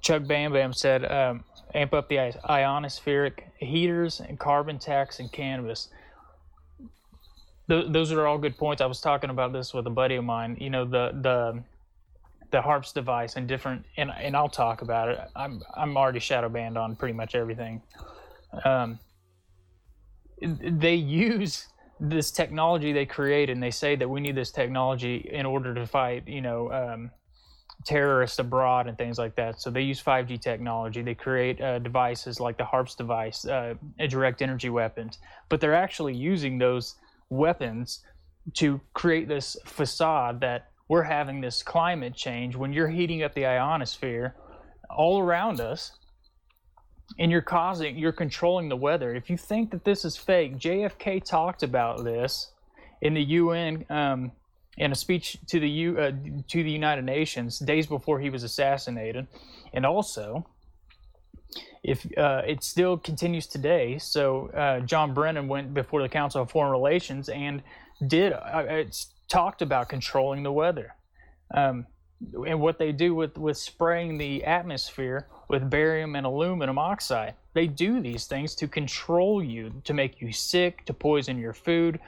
Chuck 0.00 0.26
Bam 0.26 0.52
Bam 0.52 0.72
said, 0.72 1.10
um, 1.10 1.44
amp 1.74 1.92
up 1.92 2.08
the 2.08 2.16
ionospheric 2.16 3.40
heaters 3.58 4.20
and 4.20 4.38
carbon 4.38 4.78
tax 4.78 5.20
and 5.20 5.30
cannabis. 5.32 5.88
Th- 7.68 7.86
those 7.88 8.12
are 8.12 8.26
all 8.26 8.38
good 8.38 8.56
points. 8.56 8.80
I 8.80 8.86
was 8.86 9.00
talking 9.00 9.30
about 9.30 9.52
this 9.52 9.74
with 9.74 9.86
a 9.86 9.90
buddy 9.90 10.16
of 10.16 10.24
mine. 10.24 10.56
You 10.60 10.70
know, 10.70 10.84
the 10.84 11.10
the 11.20 11.62
the 12.50 12.60
HAARPs 12.60 12.94
device 12.94 13.36
and 13.36 13.48
different, 13.48 13.84
and 13.96 14.10
and 14.10 14.36
I'll 14.36 14.48
talk 14.48 14.82
about 14.82 15.08
it. 15.08 15.18
I'm 15.34 15.62
I'm 15.74 15.96
already 15.96 16.20
shadow 16.20 16.48
banned 16.48 16.78
on 16.78 16.94
pretty 16.96 17.14
much 17.14 17.34
everything. 17.34 17.82
Um, 18.64 18.98
they 20.40 20.94
use 20.94 21.66
this 21.98 22.30
technology 22.30 22.92
they 22.92 23.06
create, 23.06 23.50
and 23.50 23.62
they 23.62 23.70
say 23.70 23.96
that 23.96 24.08
we 24.08 24.20
need 24.20 24.36
this 24.36 24.52
technology 24.52 25.28
in 25.32 25.46
order 25.46 25.74
to 25.74 25.86
fight, 25.86 26.28
you 26.28 26.42
know, 26.42 26.70
um, 26.70 27.10
terrorists 27.84 28.38
abroad 28.38 28.86
and 28.88 28.98
things 28.98 29.18
like 29.18 29.36
that. 29.36 29.60
So 29.60 29.70
they 29.70 29.82
use 29.82 30.02
5G 30.02 30.40
technology. 30.40 31.02
They 31.02 31.14
create 31.14 31.60
uh, 31.60 31.78
devices 31.78 32.40
like 32.40 32.56
the 32.56 32.64
HAARPS 32.64 32.96
device, 32.96 33.46
uh, 33.46 33.74
direct 34.08 34.42
energy 34.42 34.70
weapons, 34.70 35.18
but 35.48 35.60
they're 35.60 35.74
actually 35.74 36.14
using 36.14 36.58
those 36.58 36.96
weapons 37.28 38.04
to 38.54 38.80
create 38.94 39.28
this 39.28 39.56
facade 39.64 40.40
that 40.40 40.70
we're 40.88 41.02
having 41.02 41.40
this 41.40 41.62
climate 41.62 42.14
change 42.14 42.54
when 42.54 42.72
you're 42.72 42.88
heating 42.88 43.22
up 43.22 43.34
the 43.34 43.46
ionosphere 43.46 44.34
all 44.88 45.20
around 45.20 45.60
us 45.60 45.92
and 47.18 47.30
you're 47.30 47.42
causing 47.42 47.96
you're 47.96 48.12
controlling 48.12 48.68
the 48.68 48.76
weather 48.76 49.14
if 49.14 49.28
you 49.28 49.36
think 49.36 49.70
that 49.70 49.84
this 49.84 50.04
is 50.04 50.16
fake 50.16 50.56
jfk 50.56 51.22
talked 51.24 51.62
about 51.62 52.04
this 52.04 52.52
in 53.02 53.14
the 53.14 53.22
un 53.22 53.84
um, 53.90 54.30
in 54.76 54.92
a 54.92 54.94
speech 54.94 55.38
to 55.46 55.60
the 55.60 55.68
U, 55.68 55.98
uh, 55.98 56.12
to 56.48 56.62
the 56.62 56.70
United 56.70 57.04
Nations 57.04 57.58
days 57.58 57.86
before 57.86 58.20
he 58.20 58.30
was 58.30 58.42
assassinated, 58.42 59.26
and 59.72 59.86
also 59.86 60.46
if 61.82 62.06
uh, 62.18 62.42
it 62.46 62.62
still 62.64 62.96
continues 62.98 63.46
today. 63.46 63.98
So 63.98 64.48
uh, 64.48 64.80
John 64.80 65.14
Brennan 65.14 65.48
went 65.48 65.72
before 65.72 66.02
the 66.02 66.08
Council 66.08 66.42
of 66.42 66.50
Foreign 66.50 66.72
Relations 66.72 67.28
and 67.28 67.62
did 68.06 68.32
uh, 68.32 68.64
it's 68.68 69.08
talked 69.28 69.62
about 69.62 69.88
controlling 69.88 70.42
the 70.42 70.52
weather. 70.52 70.94
Um, 71.54 71.86
and 72.46 72.60
what 72.60 72.78
they 72.78 72.92
do 72.92 73.14
with, 73.14 73.36
with 73.36 73.58
spraying 73.58 74.18
the 74.18 74.44
atmosphere 74.44 75.28
with 75.48 75.68
barium 75.68 76.16
and 76.16 76.26
aluminum 76.26 76.78
oxide. 76.78 77.34
They 77.52 77.66
do 77.66 78.00
these 78.00 78.26
things 78.26 78.54
to 78.56 78.68
control 78.68 79.42
you, 79.42 79.82
to 79.84 79.92
make 79.92 80.20
you 80.20 80.32
sick, 80.32 80.84
to 80.86 80.94
poison 80.94 81.38
your 81.38 81.52
food, 81.52 82.00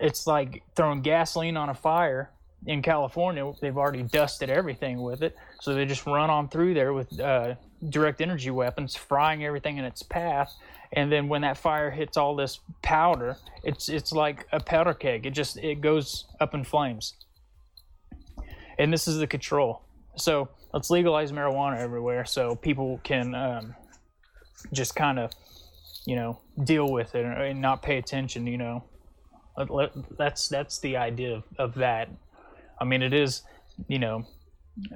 it's 0.00 0.26
like 0.26 0.62
throwing 0.74 1.02
gasoline 1.02 1.56
on 1.56 1.68
a 1.68 1.74
fire 1.74 2.30
in 2.66 2.82
California. 2.82 3.52
They've 3.60 3.76
already 3.76 4.02
dusted 4.02 4.50
everything 4.50 5.02
with 5.02 5.22
it, 5.22 5.36
so 5.60 5.74
they 5.74 5.84
just 5.84 6.06
run 6.06 6.30
on 6.30 6.48
through 6.48 6.74
there 6.74 6.92
with 6.92 7.20
uh, 7.20 7.54
direct 7.88 8.20
energy 8.20 8.50
weapons, 8.50 8.96
frying 8.96 9.44
everything 9.44 9.78
in 9.78 9.84
its 9.84 10.02
path. 10.02 10.52
And 10.92 11.10
then 11.10 11.28
when 11.28 11.42
that 11.42 11.58
fire 11.58 11.90
hits 11.90 12.16
all 12.16 12.36
this 12.36 12.60
powder, 12.82 13.36
it's 13.64 13.88
it's 13.88 14.12
like 14.12 14.46
a 14.52 14.60
powder 14.60 14.94
keg. 14.94 15.26
It 15.26 15.32
just 15.32 15.58
it 15.58 15.80
goes 15.80 16.24
up 16.40 16.54
in 16.54 16.64
flames. 16.64 17.14
And 18.78 18.92
this 18.92 19.06
is 19.06 19.18
the 19.18 19.26
control. 19.26 19.82
So 20.16 20.48
let's 20.72 20.90
legalize 20.90 21.32
marijuana 21.32 21.78
everywhere, 21.78 22.24
so 22.24 22.54
people 22.54 23.00
can 23.02 23.34
um, 23.34 23.74
just 24.72 24.94
kind 24.94 25.18
of, 25.18 25.32
you 26.06 26.16
know, 26.16 26.40
deal 26.62 26.90
with 26.90 27.14
it 27.14 27.24
and 27.24 27.60
not 27.60 27.82
pay 27.82 27.98
attention. 27.98 28.46
You 28.46 28.58
know, 28.58 28.84
that's 30.18 30.48
that's 30.48 30.78
the 30.78 30.96
idea 30.96 31.34
of, 31.36 31.44
of 31.58 31.74
that. 31.74 32.08
I 32.80 32.84
mean, 32.84 33.02
it 33.02 33.12
is, 33.12 33.42
you 33.88 33.98
know, 33.98 34.26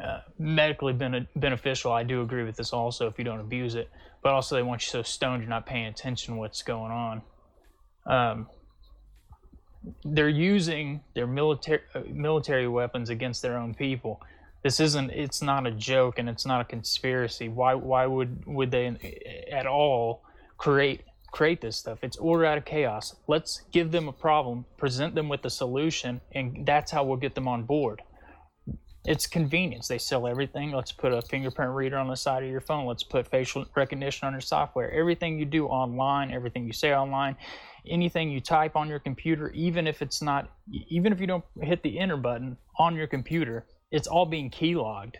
uh, 0.02 0.20
medically 0.38 0.92
bene- 0.92 1.28
beneficial. 1.36 1.92
I 1.92 2.02
do 2.02 2.22
agree 2.22 2.44
with 2.44 2.56
this 2.56 2.72
also 2.72 3.06
if 3.06 3.18
you 3.18 3.24
don't 3.24 3.40
abuse 3.40 3.74
it, 3.74 3.88
but 4.22 4.32
also 4.32 4.56
they 4.56 4.62
want 4.62 4.82
you 4.82 4.90
so 4.90 5.02
stoned 5.02 5.42
you're 5.42 5.50
not 5.50 5.66
paying 5.66 5.86
attention 5.86 6.34
to 6.34 6.40
what's 6.40 6.62
going 6.62 6.90
on. 6.90 7.22
Um, 8.06 8.48
they're 10.04 10.28
using 10.28 11.02
their 11.14 11.26
military 11.26 11.80
uh, 11.94 12.00
military 12.08 12.68
weapons 12.68 13.10
against 13.10 13.42
their 13.42 13.56
own 13.56 13.74
people. 13.74 14.20
This 14.64 14.80
isn't. 14.80 15.10
It's 15.10 15.40
not 15.40 15.66
a 15.66 15.70
joke, 15.70 16.18
and 16.18 16.28
it's 16.28 16.44
not 16.44 16.60
a 16.60 16.64
conspiracy. 16.64 17.48
Why? 17.48 17.74
Why 17.74 18.06
would 18.06 18.44
would 18.46 18.72
they 18.72 19.46
at 19.52 19.66
all 19.66 20.24
create 20.56 21.02
create 21.30 21.60
this 21.60 21.76
stuff? 21.76 21.98
It's 22.02 22.16
order 22.16 22.44
out 22.44 22.58
of 22.58 22.64
chaos. 22.64 23.16
Let's 23.26 23.62
give 23.72 23.90
them 23.90 24.08
a 24.08 24.12
problem, 24.12 24.64
present 24.76 25.14
them 25.14 25.28
with 25.28 25.44
a 25.44 25.50
solution, 25.50 26.20
and 26.32 26.64
that's 26.66 26.90
how 26.90 27.04
we'll 27.04 27.16
get 27.16 27.34
them 27.34 27.48
on 27.48 27.64
board. 27.64 28.02
It's 29.04 29.26
convenience. 29.26 29.88
They 29.88 29.98
sell 29.98 30.26
everything. 30.26 30.72
Let's 30.72 30.92
put 30.92 31.12
a 31.12 31.22
fingerprint 31.22 31.72
reader 31.72 31.96
on 31.96 32.08
the 32.08 32.16
side 32.16 32.42
of 32.42 32.50
your 32.50 32.60
phone. 32.60 32.86
Let's 32.86 33.04
put 33.04 33.26
facial 33.26 33.64
recognition 33.74 34.26
on 34.26 34.32
your 34.34 34.42
software. 34.42 34.90
Everything 34.90 35.38
you 35.38 35.46
do 35.46 35.66
online, 35.66 36.30
everything 36.30 36.66
you 36.66 36.72
say 36.72 36.94
online, 36.94 37.36
anything 37.88 38.30
you 38.30 38.40
type 38.40 38.76
on 38.76 38.88
your 38.88 38.98
computer, 38.98 39.50
even 39.50 39.86
if 39.86 40.02
it's 40.02 40.20
not, 40.20 40.50
even 40.88 41.12
if 41.12 41.20
you 41.20 41.26
don't 41.26 41.44
hit 41.62 41.82
the 41.82 41.98
enter 41.98 42.16
button 42.16 42.56
on 42.78 42.96
your 42.96 43.06
computer, 43.06 43.66
it's 43.90 44.06
all 44.06 44.26
being 44.26 44.50
keylogged. 44.50 45.14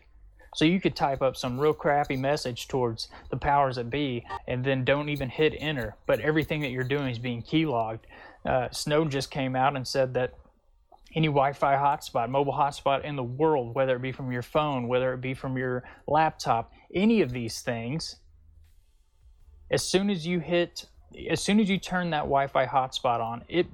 So 0.54 0.64
you 0.64 0.80
could 0.80 0.96
type 0.96 1.22
up 1.22 1.36
some 1.36 1.60
real 1.60 1.74
crappy 1.74 2.16
message 2.16 2.68
towards 2.68 3.08
the 3.30 3.36
powers 3.36 3.76
that 3.76 3.90
be 3.90 4.24
and 4.46 4.64
then 4.64 4.84
don't 4.84 5.08
even 5.08 5.28
hit 5.28 5.54
enter, 5.58 5.96
but 6.06 6.20
everything 6.20 6.60
that 6.62 6.70
you're 6.70 6.84
doing 6.84 7.10
is 7.10 7.18
being 7.18 7.42
keylogged. 7.42 8.00
Uh, 8.44 8.68
Snowden 8.70 9.10
just 9.10 9.30
came 9.30 9.54
out 9.54 9.76
and 9.76 9.86
said 9.86 10.14
that 10.14 10.34
any 11.14 11.28
Wi-Fi 11.28 11.74
hotspot, 11.74 12.28
mobile 12.28 12.52
hotspot 12.52 13.04
in 13.04 13.16
the 13.16 13.22
world, 13.22 13.74
whether 13.74 13.96
it 13.96 14.02
be 14.02 14.12
from 14.12 14.30
your 14.30 14.42
phone, 14.42 14.88
whether 14.88 15.12
it 15.14 15.20
be 15.20 15.34
from 15.34 15.56
your 15.56 15.84
laptop, 16.06 16.72
any 16.94 17.22
of 17.22 17.32
these 17.32 17.60
things, 17.60 18.16
as 19.70 19.82
soon 19.82 20.10
as 20.10 20.26
you 20.26 20.40
hit 20.40 20.86
as 21.28 21.42
soon 21.42 21.60
as 21.60 21.68
you 21.68 21.78
turn 21.78 22.10
that 22.10 22.22
Wi-Fi 22.22 22.66
hotspot 22.66 23.20
on, 23.20 23.44
it 23.48 23.66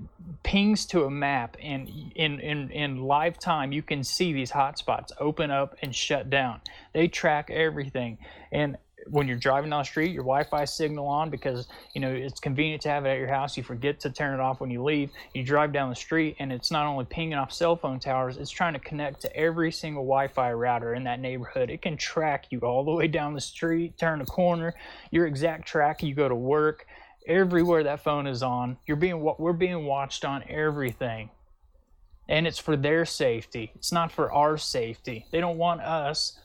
pings 0.43 0.87
to 0.87 1.05
a 1.05 1.11
map, 1.11 1.57
and 1.61 1.89
in 2.15 2.41
in 2.41 2.71
in 2.71 3.03
live 3.03 3.39
time, 3.39 3.73
you 3.73 3.83
can 3.83 4.05
see 4.05 4.33
these 4.33 4.53
hotspots 4.53 5.11
open 5.19 5.51
up 5.51 5.77
and 5.83 5.95
shut 5.95 6.31
down. 6.31 6.61
They 6.93 7.09
track 7.09 7.51
everything, 7.51 8.19
and 8.53 8.79
when 9.09 9.29
you're 9.29 9.37
driving 9.37 9.71
down 9.71 9.81
the 9.81 9.85
street, 9.85 10.13
your 10.13 10.23
Wi-Fi 10.23 10.65
signal 10.65 11.07
on 11.07 11.31
because 11.31 11.69
you 11.93 12.01
know 12.01 12.11
it's 12.11 12.41
convenient 12.41 12.83
to 12.83 12.89
have 12.89 13.05
it 13.05 13.11
at 13.11 13.19
your 13.19 13.29
house. 13.29 13.57
You 13.57 13.63
forget 13.63 14.01
to 14.01 14.11
turn 14.11 14.35
it 14.35 14.41
off 14.41 14.61
when 14.61 14.71
you 14.71 14.83
leave. 14.83 15.11
You 15.35 15.43
drive 15.43 15.73
down 15.73 15.91
the 15.91 15.97
street, 15.97 16.37
and 16.39 16.53
it's 16.53 16.71
not 16.71 16.87
only 16.87 17.05
pinging 17.05 17.35
off 17.35 17.53
cell 17.53 17.77
phone 17.77 18.01
towers; 18.01 18.37
it's 18.37 18.51
trying 18.51 18.75
to 18.75 18.79
connect 18.79 19.21
to 19.23 19.37
every 19.37 19.73
single 19.73 20.05
Wi-Fi 20.05 20.53
router 20.53 20.95
in 20.95 21.05
that 21.05 21.21
neighborhood. 21.21 21.71
It 21.71 21.83
can 21.83 21.97
track 21.97 22.47
you 22.51 22.61
all 22.61 22.85
the 22.85 22.93
way 22.93 23.09
down 23.09 23.35
the 23.35 23.41
street, 23.41 23.99
turn 23.99 24.21
a 24.21 24.27
corner, 24.27 24.75
your 25.11 25.27
exact 25.27 25.67
track. 25.67 26.03
You 26.03 26.15
go 26.15 26.29
to 26.29 26.35
work, 26.35 26.87
everywhere 27.27 27.85
that 27.85 28.03
phone 28.03 28.27
is 28.27 28.43
on. 28.43 28.77
You're 28.87 28.97
being 28.97 29.21
we're 29.39 29.53
being 29.53 29.85
watched 29.85 30.25
on 30.25 30.45
everything. 30.49 31.31
And 32.29 32.47
it's 32.47 32.59
for 32.59 32.77
their 32.77 33.05
safety. 33.05 33.71
It's 33.75 33.93
not 33.93 34.11
for 34.11 34.33
our 34.33 34.57
safety. 34.57 35.27
They 35.31 35.41
don't 35.41 35.59
want 35.59 35.83
us 35.83 36.39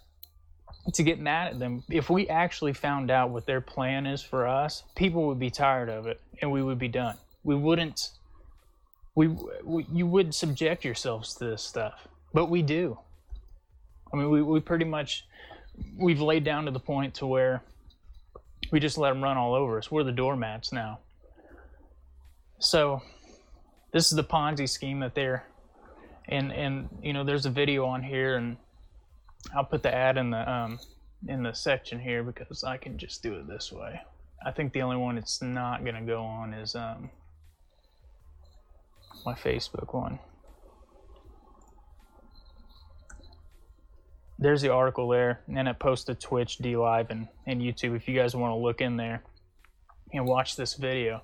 to 0.93 1.03
get 1.03 1.19
mad 1.19 1.53
at 1.53 1.59
them. 1.59 1.83
If 1.89 2.09
we 2.09 2.27
actually 2.27 2.73
found 2.73 3.11
out 3.11 3.29
what 3.29 3.45
their 3.45 3.61
plan 3.61 4.05
is 4.05 4.21
for 4.21 4.45
us, 4.47 4.83
people 4.95 5.27
would 5.27 5.39
be 5.39 5.49
tired 5.49 5.89
of 5.89 6.07
it 6.07 6.19
and 6.41 6.51
we 6.51 6.61
would 6.61 6.79
be 6.79 6.87
done. 6.87 7.15
We 7.43 7.55
wouldn't 7.55 8.09
we, 9.15 9.27
we 9.63 9.85
you 9.91 10.05
wouldn't 10.05 10.35
subject 10.35 10.85
yourselves 10.85 11.35
to 11.35 11.45
this 11.45 11.63
stuff. 11.63 12.07
But 12.33 12.49
we 12.49 12.61
do. 12.61 12.97
I 14.13 14.17
mean, 14.17 14.29
we, 14.29 14.41
we 14.41 14.59
pretty 14.59 14.85
much 14.85 15.25
we've 15.97 16.21
laid 16.21 16.43
down 16.43 16.65
to 16.65 16.71
the 16.71 16.79
point 16.79 17.15
to 17.15 17.27
where 17.27 17.63
we 18.71 18.79
just 18.79 18.97
let 18.97 19.09
them 19.09 19.23
run 19.23 19.37
all 19.37 19.53
over 19.53 19.77
us. 19.77 19.91
We're 19.91 20.03
the 20.03 20.11
doormats 20.11 20.71
now. 20.71 20.99
So 22.59 23.01
this 23.91 24.11
is 24.11 24.15
the 24.15 24.23
Ponzi 24.23 24.67
scheme 24.67 24.99
that 24.99 25.15
they're 25.15 25.45
and 26.27 26.51
and 26.51 26.89
you 27.01 27.13
know 27.13 27.23
there's 27.23 27.45
a 27.45 27.49
video 27.49 27.85
on 27.85 28.03
here 28.03 28.35
and 28.35 28.57
I'll 29.55 29.65
put 29.65 29.81
the 29.81 29.93
ad 29.93 30.17
in 30.17 30.29
the 30.29 30.49
um 30.49 30.79
in 31.27 31.43
the 31.43 31.53
section 31.53 31.99
here 31.99 32.23
because 32.23 32.63
I 32.63 32.77
can 32.77 32.97
just 32.97 33.23
do 33.23 33.35
it 33.35 33.47
this 33.47 33.71
way. 33.71 34.01
I 34.45 34.51
think 34.51 34.73
the 34.73 34.81
only 34.81 34.97
one 34.97 35.17
it's 35.17 35.41
not 35.41 35.83
gonna 35.83 36.01
go 36.01 36.23
on 36.23 36.53
is 36.53 36.75
um 36.75 37.09
my 39.25 39.33
Facebook 39.33 39.93
one. 39.93 40.19
There's 44.41 44.61
the 44.61 44.69
article 44.69 45.09
there, 45.09 45.41
and 45.53 45.67
it 45.67 45.79
posted 45.79 46.19
to 46.19 46.27
Twitch, 46.27 46.59
DLive, 46.59 47.09
and, 47.09 47.27
and 47.45 47.61
YouTube 47.61 47.95
if 47.97 48.07
you 48.07 48.15
guys 48.17 48.35
want 48.35 48.51
to 48.51 48.55
look 48.55 48.79
in 48.79 48.95
there 48.95 49.21
and 50.13 50.25
watch 50.25 50.55
this 50.55 50.75
video. 50.75 51.21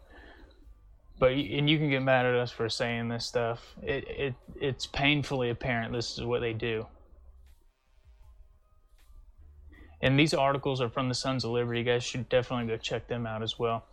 But 1.17 1.31
and 1.31 1.69
you 1.69 1.77
can 1.77 1.89
get 1.89 2.03
mad 2.03 2.25
at 2.25 2.35
us 2.35 2.51
for 2.51 2.67
saying 2.67 3.07
this 3.07 3.25
stuff. 3.25 3.73
It 3.81 4.03
it 4.09 4.35
it's 4.59 4.85
painfully 4.85 5.49
apparent 5.49 5.93
this 5.93 6.17
is 6.17 6.25
what 6.25 6.41
they 6.41 6.51
do. 6.51 6.87
And 10.01 10.19
these 10.19 10.33
articles 10.33 10.81
are 10.81 10.89
from 10.89 11.07
the 11.07 11.15
Sons 11.15 11.45
of 11.45 11.51
Liberty. 11.51 11.79
You 11.79 11.85
guys 11.85 12.03
should 12.03 12.27
definitely 12.27 12.67
go 12.67 12.75
check 12.75 13.07
them 13.07 13.25
out 13.25 13.41
as 13.41 13.57
well. 13.57 13.85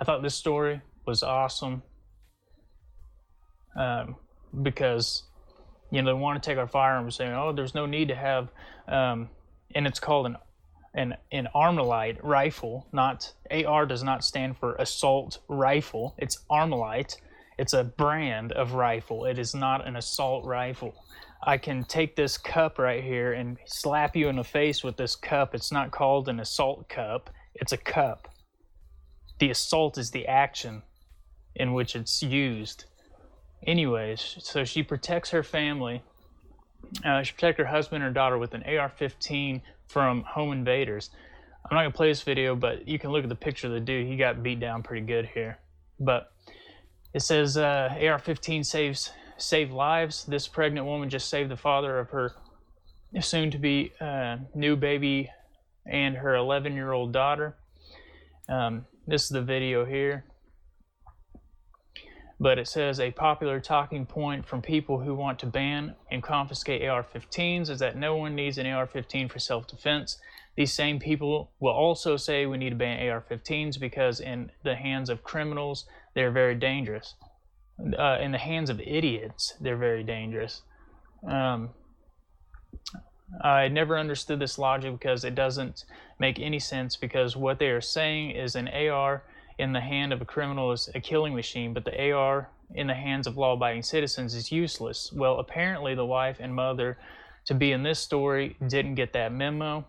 I 0.00 0.04
thought 0.04 0.22
this 0.22 0.34
story 0.34 0.80
was 1.06 1.22
awesome 1.22 1.82
um, 3.78 4.16
because 4.62 5.24
you 5.90 6.02
know, 6.02 6.14
they 6.14 6.18
want 6.18 6.42
to 6.42 6.50
take 6.50 6.58
our 6.58 6.68
firearms, 6.68 7.16
saying, 7.16 7.32
"Oh, 7.32 7.52
there's 7.52 7.74
no 7.74 7.86
need 7.86 8.08
to 8.08 8.14
have," 8.14 8.48
um, 8.88 9.28
and 9.74 9.86
it's 9.86 10.00
called 10.00 10.26
an 10.26 10.36
an 10.94 11.16
an 11.32 11.48
Armalite 11.54 12.18
rifle. 12.22 12.86
Not 12.92 13.32
AR 13.50 13.86
does 13.86 14.02
not 14.02 14.24
stand 14.24 14.56
for 14.56 14.74
assault 14.76 15.38
rifle. 15.48 16.14
It's 16.18 16.44
Armalite. 16.50 17.16
It's 17.58 17.74
a 17.74 17.84
brand 17.84 18.52
of 18.52 18.72
rifle. 18.72 19.26
It 19.26 19.38
is 19.38 19.54
not 19.54 19.86
an 19.86 19.96
assault 19.96 20.44
rifle. 20.44 20.94
I 21.42 21.56
can 21.58 21.84
take 21.84 22.16
this 22.16 22.36
cup 22.36 22.78
right 22.78 23.02
here 23.02 23.32
and 23.32 23.58
slap 23.66 24.14
you 24.14 24.28
in 24.28 24.36
the 24.36 24.44
face 24.44 24.84
with 24.84 24.96
this 24.96 25.16
cup. 25.16 25.54
It's 25.54 25.72
not 25.72 25.90
called 25.90 26.28
an 26.28 26.40
assault 26.40 26.88
cup. 26.88 27.30
It's 27.54 27.72
a 27.72 27.76
cup. 27.76 28.28
The 29.38 29.50
assault 29.50 29.96
is 29.96 30.10
the 30.10 30.26
action 30.26 30.82
in 31.54 31.72
which 31.72 31.96
it's 31.96 32.22
used. 32.22 32.84
Anyways, 33.66 34.36
so 34.40 34.64
she 34.64 34.82
protects 34.82 35.30
her 35.30 35.42
family. 35.42 36.02
Uh, 37.04 37.22
she 37.22 37.32
protects 37.32 37.58
her 37.58 37.66
husband 37.66 38.02
and 38.02 38.14
daughter 38.14 38.38
with 38.38 38.54
an 38.54 38.62
AR-15 38.62 39.60
from 39.86 40.22
home 40.22 40.52
invaders. 40.52 41.10
I'm 41.64 41.74
not 41.74 41.82
gonna 41.82 41.90
play 41.92 42.08
this 42.08 42.22
video, 42.22 42.56
but 42.56 42.88
you 42.88 42.98
can 42.98 43.10
look 43.10 43.22
at 43.22 43.28
the 43.28 43.34
picture 43.34 43.66
of 43.66 43.74
the 43.74 43.80
dude. 43.80 44.06
He 44.06 44.16
got 44.16 44.42
beat 44.42 44.60
down 44.60 44.82
pretty 44.82 45.04
good 45.06 45.26
here. 45.26 45.58
But 45.98 46.32
it 47.12 47.20
says 47.20 47.56
uh, 47.56 47.90
AR-15 48.00 48.64
saves 48.64 49.10
save 49.36 49.72
lives. 49.72 50.24
This 50.24 50.48
pregnant 50.48 50.86
woman 50.86 51.08
just 51.08 51.28
saved 51.28 51.50
the 51.50 51.56
father 51.56 51.98
of 51.98 52.10
her 52.10 52.32
soon-to-be 53.18 53.92
uh, 54.00 54.36
new 54.54 54.76
baby 54.76 55.30
and 55.86 56.16
her 56.16 56.34
11-year-old 56.34 57.12
daughter. 57.12 57.56
Um, 58.48 58.86
this 59.06 59.24
is 59.24 59.28
the 59.28 59.42
video 59.42 59.84
here 59.84 60.24
but 62.40 62.58
it 62.58 62.66
says 62.66 62.98
a 62.98 63.10
popular 63.10 63.60
talking 63.60 64.06
point 64.06 64.46
from 64.46 64.62
people 64.62 64.98
who 64.98 65.14
want 65.14 65.38
to 65.38 65.46
ban 65.46 65.94
and 66.10 66.22
confiscate 66.22 66.82
AR 66.82 67.04
15s 67.04 67.68
is 67.68 67.78
that 67.80 67.98
no 67.98 68.16
one 68.16 68.34
needs 68.34 68.56
an 68.56 68.66
AR 68.66 68.86
15 68.86 69.28
for 69.28 69.38
self 69.38 69.66
defense. 69.66 70.18
These 70.56 70.72
same 70.72 70.98
people 70.98 71.50
will 71.60 71.74
also 71.74 72.16
say 72.16 72.46
we 72.46 72.56
need 72.56 72.70
to 72.70 72.76
ban 72.76 73.06
AR 73.08 73.22
15s 73.30 73.78
because, 73.78 74.20
in 74.20 74.50
the 74.64 74.74
hands 74.74 75.10
of 75.10 75.22
criminals, 75.22 75.84
they're 76.14 76.30
very 76.30 76.54
dangerous. 76.54 77.14
Uh, 77.98 78.18
in 78.20 78.32
the 78.32 78.38
hands 78.38 78.70
of 78.70 78.80
idiots, 78.80 79.54
they're 79.60 79.76
very 79.76 80.02
dangerous. 80.02 80.62
Um, 81.26 81.70
I 83.44 83.68
never 83.68 83.98
understood 83.98 84.38
this 84.38 84.58
logic 84.58 84.92
because 84.98 85.24
it 85.24 85.34
doesn't 85.34 85.84
make 86.18 86.40
any 86.40 86.58
sense 86.58 86.96
because 86.96 87.36
what 87.36 87.58
they 87.58 87.68
are 87.68 87.80
saying 87.80 88.30
is 88.30 88.56
an 88.56 88.68
AR 88.68 89.22
in 89.60 89.72
the 89.72 89.80
hand 89.80 90.12
of 90.12 90.20
a 90.20 90.24
criminal 90.24 90.72
is 90.72 90.88
a 90.94 91.00
killing 91.00 91.34
machine, 91.34 91.72
but 91.74 91.84
the 91.84 92.12
AR 92.12 92.50
in 92.74 92.86
the 92.86 92.94
hands 92.94 93.26
of 93.26 93.36
law 93.36 93.52
abiding 93.52 93.82
citizens 93.82 94.34
is 94.34 94.50
useless. 94.50 95.12
Well, 95.12 95.38
apparently, 95.38 95.94
the 95.94 96.06
wife 96.06 96.38
and 96.40 96.54
mother 96.54 96.98
to 97.46 97.54
be 97.54 97.72
in 97.72 97.82
this 97.82 97.98
story 97.98 98.56
didn't 98.66 98.94
get 98.94 99.12
that 99.12 99.32
memo. 99.32 99.86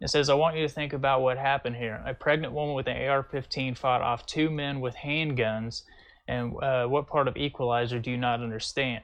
It 0.00 0.10
says, 0.10 0.28
I 0.28 0.34
want 0.34 0.56
you 0.56 0.66
to 0.66 0.72
think 0.72 0.92
about 0.92 1.22
what 1.22 1.38
happened 1.38 1.76
here. 1.76 2.02
A 2.04 2.12
pregnant 2.14 2.52
woman 2.52 2.74
with 2.74 2.88
an 2.88 3.08
AR 3.08 3.22
15 3.22 3.74
fought 3.74 4.02
off 4.02 4.26
two 4.26 4.50
men 4.50 4.80
with 4.80 4.94
handguns. 4.96 5.82
And 6.26 6.54
uh, 6.62 6.86
what 6.86 7.06
part 7.06 7.28
of 7.28 7.36
Equalizer 7.36 7.98
do 7.98 8.10
you 8.10 8.16
not 8.16 8.40
understand? 8.40 9.02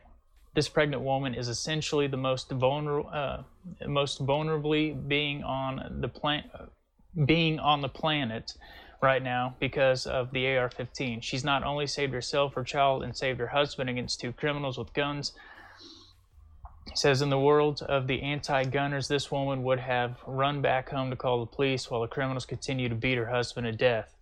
This 0.55 0.69
pregnant 0.69 1.03
woman 1.03 1.35
is 1.35 1.49
essentially 1.49 2.09
the 2.09 2.17
most 2.17 2.51
vulnerable, 2.51 3.09
uh, 3.13 3.43
most 3.87 4.25
vulnerably 4.27 5.09
being 5.09 5.45
on 5.45 6.01
the 6.01 6.09
planet, 6.09 6.51
being 7.25 7.61
on 7.61 7.81
the 7.83 7.89
planet 7.89 8.55
right 9.03 9.23
now 9.23 9.55
because 9.59 10.07
of 10.07 10.31
the 10.33 10.57
AR 10.57 10.71
15. 10.71 11.21
She's 11.21 11.45
not 11.45 11.65
only 11.65 11.87
saved 11.87 12.13
herself, 12.13 12.55
her 12.55 12.65
child, 12.65 13.03
and 13.03 13.17
saved 13.17 13.41
her 13.41 13.49
husband 13.49 13.91
against 13.91 14.21
two 14.21 14.33
criminals 14.33 14.79
with 14.79 14.93
guns, 14.93 15.33
He 16.89 16.97
says, 16.97 17.23
in 17.23 17.31
the 17.31 17.39
world 17.39 17.83
of 17.83 18.07
the 18.07 18.23
anti 18.23 18.65
gunners, 18.65 19.09
this 19.09 19.31
woman 19.31 19.63
would 19.63 19.81
have 19.81 20.19
run 20.27 20.61
back 20.61 20.91
home 20.91 21.11
to 21.11 21.17
call 21.17 21.41
the 21.41 21.47
police 21.47 21.91
while 21.91 22.03
the 22.03 22.09
criminals 22.09 22.47
continue 22.47 22.89
to 22.89 22.95
beat 22.95 23.17
her 23.19 23.27
husband 23.31 23.67
to 23.67 23.73
death. 23.73 24.17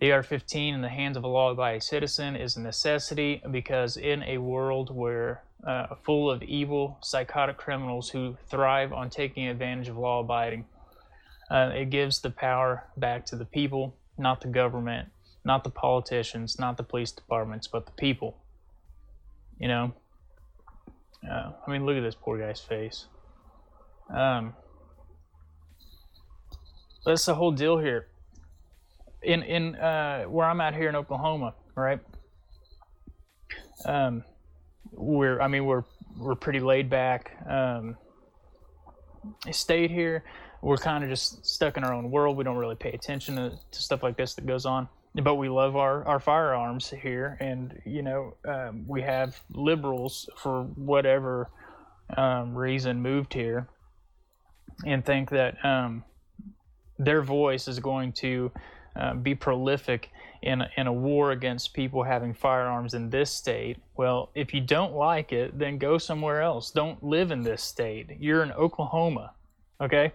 The 0.00 0.12
AR 0.12 0.22
15 0.22 0.74
in 0.74 0.80
the 0.82 0.88
hands 0.88 1.16
of 1.16 1.24
a 1.24 1.28
law 1.28 1.50
abiding 1.50 1.82
citizen 1.82 2.34
is 2.34 2.56
a 2.56 2.60
necessity 2.60 3.42
because, 3.50 3.96
in 3.96 4.22
a 4.24 4.38
world 4.38 4.94
where 4.94 5.42
uh, 5.66 5.94
full 6.02 6.30
of 6.30 6.42
evil, 6.42 6.98
psychotic 7.02 7.58
criminals 7.58 8.10
who 8.10 8.36
thrive 8.48 8.92
on 8.92 9.10
taking 9.10 9.46
advantage 9.46 9.88
of 9.88 9.98
law 9.98 10.20
abiding, 10.20 10.64
uh, 11.50 11.70
it 11.74 11.90
gives 11.90 12.20
the 12.20 12.30
power 12.30 12.84
back 12.96 13.26
to 13.26 13.36
the 13.36 13.44
people, 13.44 13.94
not 14.20 14.40
the 14.40 14.48
government, 14.48 15.08
not 15.44 15.64
the 15.64 15.70
politicians, 15.70 16.58
not 16.58 16.76
the 16.76 16.82
police 16.82 17.10
departments, 17.10 17.66
but 17.66 17.86
the 17.86 17.92
people. 17.92 18.36
You 19.58 19.68
know? 19.68 19.94
Uh, 21.28 21.52
I 21.66 21.70
mean, 21.70 21.84
look 21.84 21.96
at 21.96 22.02
this 22.02 22.14
poor 22.14 22.38
guy's 22.38 22.60
face. 22.60 23.06
Um, 24.14 24.54
that's 27.04 27.24
the 27.24 27.34
whole 27.34 27.52
deal 27.52 27.78
here. 27.78 28.08
In 29.22 29.42
in 29.42 29.76
uh, 29.76 30.24
where 30.24 30.46
I'm 30.46 30.60
at 30.60 30.74
here 30.74 30.88
in 30.88 30.96
Oklahoma, 30.96 31.54
right? 31.74 32.00
Um, 33.84 34.24
we're 34.92 35.40
I 35.40 35.48
mean 35.48 35.66
we're 35.66 35.84
we're 36.16 36.34
pretty 36.34 36.60
laid 36.60 36.88
back. 36.88 37.32
Um, 37.48 37.96
stayed 39.50 39.90
here. 39.90 40.24
We're 40.62 40.76
kind 40.76 41.02
of 41.02 41.10
just 41.10 41.46
stuck 41.46 41.76
in 41.76 41.84
our 41.84 41.92
own 41.92 42.10
world. 42.10 42.36
We 42.36 42.44
don't 42.44 42.56
really 42.56 42.76
pay 42.76 42.92
attention 42.92 43.36
to, 43.36 43.50
to 43.70 43.82
stuff 43.82 44.02
like 44.02 44.16
this 44.16 44.34
that 44.34 44.46
goes 44.46 44.66
on 44.66 44.88
but 45.14 45.34
we 45.34 45.48
love 45.48 45.76
our, 45.76 46.06
our 46.06 46.20
firearms 46.20 46.88
here 46.90 47.36
and 47.40 47.80
you 47.84 48.02
know 48.02 48.34
um, 48.46 48.84
we 48.86 49.02
have 49.02 49.42
liberals 49.50 50.28
for 50.36 50.64
whatever 50.76 51.50
um, 52.16 52.54
reason 52.54 53.02
moved 53.02 53.34
here 53.34 53.68
and 54.86 55.04
think 55.04 55.30
that 55.30 55.62
um, 55.64 56.04
their 56.98 57.22
voice 57.22 57.66
is 57.68 57.78
going 57.78 58.12
to 58.12 58.50
uh, 58.96 59.14
be 59.14 59.34
prolific 59.34 60.10
in 60.42 60.62
a, 60.62 60.70
in 60.76 60.86
a 60.86 60.92
war 60.92 61.32
against 61.32 61.74
people 61.74 62.02
having 62.02 62.32
firearms 62.32 62.94
in 62.94 63.10
this 63.10 63.30
state. 63.30 63.76
Well, 63.96 64.30
if 64.34 64.54
you 64.54 64.60
don't 64.60 64.94
like 64.94 65.32
it, 65.32 65.58
then 65.58 65.78
go 65.78 65.98
somewhere 65.98 66.40
else. 66.40 66.70
Don't 66.70 67.02
live 67.02 67.30
in 67.30 67.42
this 67.42 67.62
state. 67.62 68.08
You're 68.18 68.42
in 68.42 68.52
Oklahoma, 68.52 69.32
okay? 69.80 70.12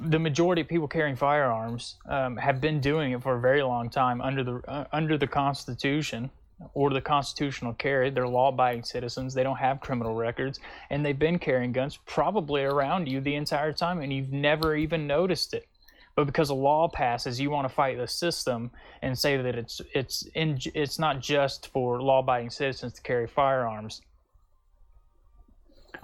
The 0.00 0.18
majority 0.18 0.62
of 0.62 0.68
people 0.68 0.88
carrying 0.88 1.16
firearms 1.16 1.96
um, 2.06 2.36
have 2.36 2.60
been 2.60 2.80
doing 2.80 3.12
it 3.12 3.22
for 3.22 3.36
a 3.36 3.40
very 3.40 3.62
long 3.62 3.88
time 3.88 4.20
under 4.20 4.42
the 4.42 4.60
uh, 4.66 4.84
under 4.92 5.16
the 5.16 5.26
Constitution 5.26 6.30
or 6.74 6.90
the 6.90 7.00
constitutional 7.00 7.72
carry. 7.74 8.10
They're 8.10 8.26
law-abiding 8.26 8.82
citizens. 8.82 9.32
They 9.32 9.44
don't 9.44 9.58
have 9.58 9.78
criminal 9.80 10.14
records, 10.14 10.58
and 10.90 11.06
they've 11.06 11.18
been 11.18 11.38
carrying 11.38 11.70
guns 11.70 11.98
probably 12.06 12.64
around 12.64 13.08
you 13.08 13.20
the 13.20 13.36
entire 13.36 13.72
time, 13.72 14.00
and 14.00 14.12
you've 14.12 14.32
never 14.32 14.74
even 14.74 15.06
noticed 15.06 15.54
it. 15.54 15.68
But 16.16 16.24
because 16.24 16.50
a 16.50 16.54
law 16.54 16.88
passes, 16.88 17.38
you 17.38 17.48
want 17.48 17.68
to 17.68 17.72
fight 17.72 17.96
the 17.96 18.08
system 18.08 18.72
and 19.02 19.16
say 19.16 19.36
that 19.36 19.54
it's 19.54 19.80
it's 19.94 20.26
in, 20.34 20.58
it's 20.74 20.98
not 20.98 21.20
just 21.20 21.68
for 21.68 22.02
law-abiding 22.02 22.50
citizens 22.50 22.94
to 22.94 23.02
carry 23.02 23.28
firearms. 23.28 24.02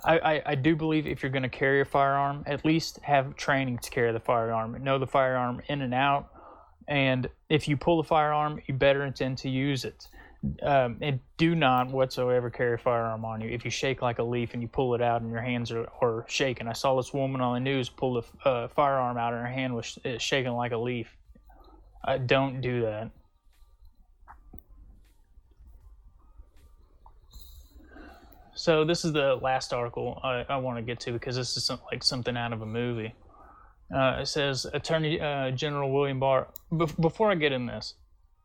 I, 0.06 0.42
I, 0.44 0.54
do 0.54 0.76
believe 0.76 1.06
if 1.06 1.22
you're 1.22 1.32
going 1.32 1.44
to 1.44 1.48
carry 1.48 1.80
a 1.80 1.84
firearm, 1.84 2.44
at 2.46 2.64
least 2.64 2.98
have 3.02 3.36
training 3.36 3.78
to 3.78 3.90
carry 3.90 4.12
the 4.12 4.20
firearm, 4.20 4.82
know 4.82 4.98
the 4.98 5.06
firearm 5.06 5.62
in 5.68 5.80
and 5.80 5.94
out, 5.94 6.28
and 6.86 7.28
if 7.48 7.68
you 7.68 7.76
pull 7.76 7.96
the 7.96 8.06
firearm, 8.06 8.60
you 8.66 8.74
better 8.74 9.04
intend 9.04 9.38
to 9.38 9.48
use 9.48 9.84
it. 9.84 10.08
Um, 10.62 10.98
and 11.00 11.20
do 11.38 11.54
not 11.54 11.90
whatsoever 11.90 12.50
carry 12.50 12.74
a 12.74 12.78
firearm 12.78 13.24
on 13.24 13.40
you. 13.40 13.48
If 13.48 13.64
you 13.64 13.70
shake 13.70 14.02
like 14.02 14.18
a 14.18 14.22
leaf 14.22 14.52
and 14.52 14.60
you 14.60 14.68
pull 14.68 14.94
it 14.94 15.00
out 15.00 15.22
and 15.22 15.30
your 15.30 15.40
hands 15.40 15.72
are, 15.72 15.88
are 16.02 16.26
shaking, 16.28 16.68
I 16.68 16.74
saw 16.74 16.96
this 16.96 17.14
woman 17.14 17.40
on 17.40 17.54
the 17.54 17.60
news 17.60 17.88
pull 17.88 18.18
a 18.18 18.48
uh, 18.48 18.68
firearm 18.68 19.16
out 19.16 19.32
and 19.32 19.40
her 19.40 19.50
hand 19.50 19.74
was 19.74 19.98
shaking 20.18 20.52
like 20.52 20.72
a 20.72 20.76
leaf. 20.76 21.16
Uh, 22.06 22.18
don't 22.18 22.60
do 22.60 22.82
that. 22.82 23.10
So 28.54 28.84
this 28.84 29.04
is 29.04 29.12
the 29.12 29.34
last 29.34 29.72
article 29.72 30.20
I, 30.22 30.44
I 30.48 30.56
want 30.58 30.78
to 30.78 30.82
get 30.82 31.00
to 31.00 31.12
because 31.12 31.36
this 31.36 31.56
is 31.56 31.64
some, 31.64 31.80
like 31.90 32.04
something 32.04 32.36
out 32.36 32.52
of 32.52 32.62
a 32.62 32.66
movie. 32.66 33.14
Uh, 33.94 34.18
it 34.20 34.26
says 34.26 34.66
Attorney 34.72 35.20
uh, 35.20 35.50
General 35.50 35.92
William 35.92 36.20
Barr. 36.20 36.48
Be- 36.76 36.86
before 37.00 37.30
I 37.30 37.34
get 37.34 37.52
in 37.52 37.66
this, 37.66 37.94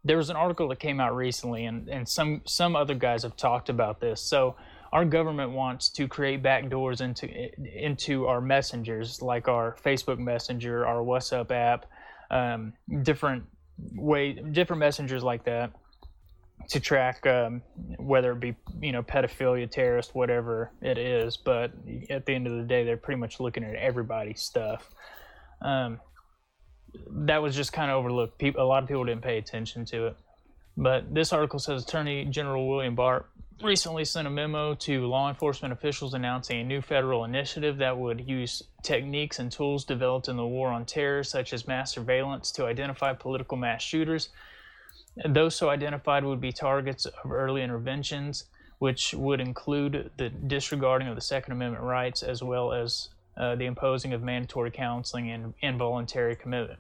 there 0.04 0.18
was 0.18 0.30
an 0.30 0.36
article 0.36 0.68
that 0.70 0.80
came 0.80 1.00
out 1.00 1.16
recently, 1.16 1.66
and, 1.66 1.88
and 1.88 2.10
some 2.10 2.42
some 2.46 2.76
other 2.76 2.96
guys 2.96 3.24
have 3.24 3.36
talked 3.38 3.70
about 3.70 4.00
this. 4.00 4.22
So 4.22 4.56
our 4.92 5.06
government 5.06 5.52
wants 5.52 5.90
to 5.92 6.08
create 6.08 6.42
backdoors 6.42 7.02
into 7.02 7.30
into 7.86 8.26
our 8.26 8.42
messengers, 8.42 9.22
like 9.22 9.48
our 9.48 9.78
Facebook 9.84 10.18
Messenger, 10.18 10.86
our 10.88 11.02
WhatsApp 11.02 11.52
app, 11.52 11.86
um, 12.32 12.74
different 13.04 13.44
way, 13.96 14.34
different 14.34 14.80
messengers 14.80 15.24
like 15.24 15.46
that 15.46 15.72
to 16.70 16.80
track 16.80 17.26
um, 17.26 17.62
whether 17.98 18.32
it 18.32 18.40
be 18.40 18.56
you 18.82 18.92
know 18.92 19.04
pedophilia, 19.04 19.70
terrorist, 19.70 20.16
whatever 20.16 20.72
it 20.82 20.98
is. 20.98 21.38
But 21.38 21.74
at 22.10 22.26
the 22.26 22.34
end 22.34 22.48
of 22.48 22.56
the 22.58 22.64
day, 22.64 22.84
they're 22.84 22.98
pretty 22.98 23.20
much 23.20 23.40
looking 23.40 23.64
at 23.64 23.76
everybody's 23.76 24.42
stuff. 24.42 24.90
Um, 25.62 26.00
that 27.12 27.42
was 27.42 27.56
just 27.56 27.74
kind 27.74 27.92
of 27.92 27.98
overlooked. 27.98 28.42
A 28.42 28.64
lot 28.64 28.84
of 28.84 28.90
people 28.90 29.04
didn't 29.06 29.24
pay 29.24 29.38
attention 29.38 29.86
to 29.86 30.08
it. 30.08 30.18
But 30.78 31.14
this 31.14 31.34
article 31.34 31.60
says 31.60 31.84
Attorney 31.84 32.26
General 32.26 32.68
William 32.68 32.96
Barr 32.96 33.26
recently 33.62 34.06
sent 34.06 34.26
a 34.26 34.30
memo 34.30 34.74
to 34.74 35.06
law 35.08 35.28
enforcement 35.28 35.74
officials 35.74 36.14
announcing 36.14 36.62
a 36.62 36.64
new 36.64 36.82
federal 36.82 37.26
initiative 37.26 37.78
that 37.78 37.98
would 37.98 38.30
use 38.30 38.64
techniques 38.82 39.40
and 39.40 39.52
tools 39.52 39.84
developed 39.84 40.30
in 40.30 40.38
the 40.38 40.46
war 40.46 40.70
on 40.70 40.86
terror, 40.86 41.24
such 41.24 41.52
as 41.52 41.68
mass 41.68 41.92
surveillance, 41.92 42.52
to 42.52 42.66
identify 42.66 43.12
political 43.12 43.58
mass 43.58 43.82
shooters 43.82 44.30
those 45.26 45.56
so 45.56 45.70
identified 45.70 46.24
would 46.24 46.42
be 46.42 46.52
targets 46.52 47.06
of 47.06 47.32
early 47.32 47.62
interventions, 47.62 48.46
which 48.80 49.14
would 49.14 49.42
include 49.42 50.12
the 50.18 50.30
disregarding 50.30 51.08
of 51.08 51.16
the 51.16 51.22
Second 51.22 51.54
Amendment 51.54 51.84
rights 51.84 52.24
as 52.24 52.42
well 52.42 52.72
as 52.72 53.10
uh, 53.38 53.56
the 53.56 53.66
imposing 53.66 54.14
of 54.14 54.22
mandatory 54.22 54.72
counseling 54.72 55.32
and 55.32 55.54
involuntary 55.62 56.36
commitment. 56.36 56.80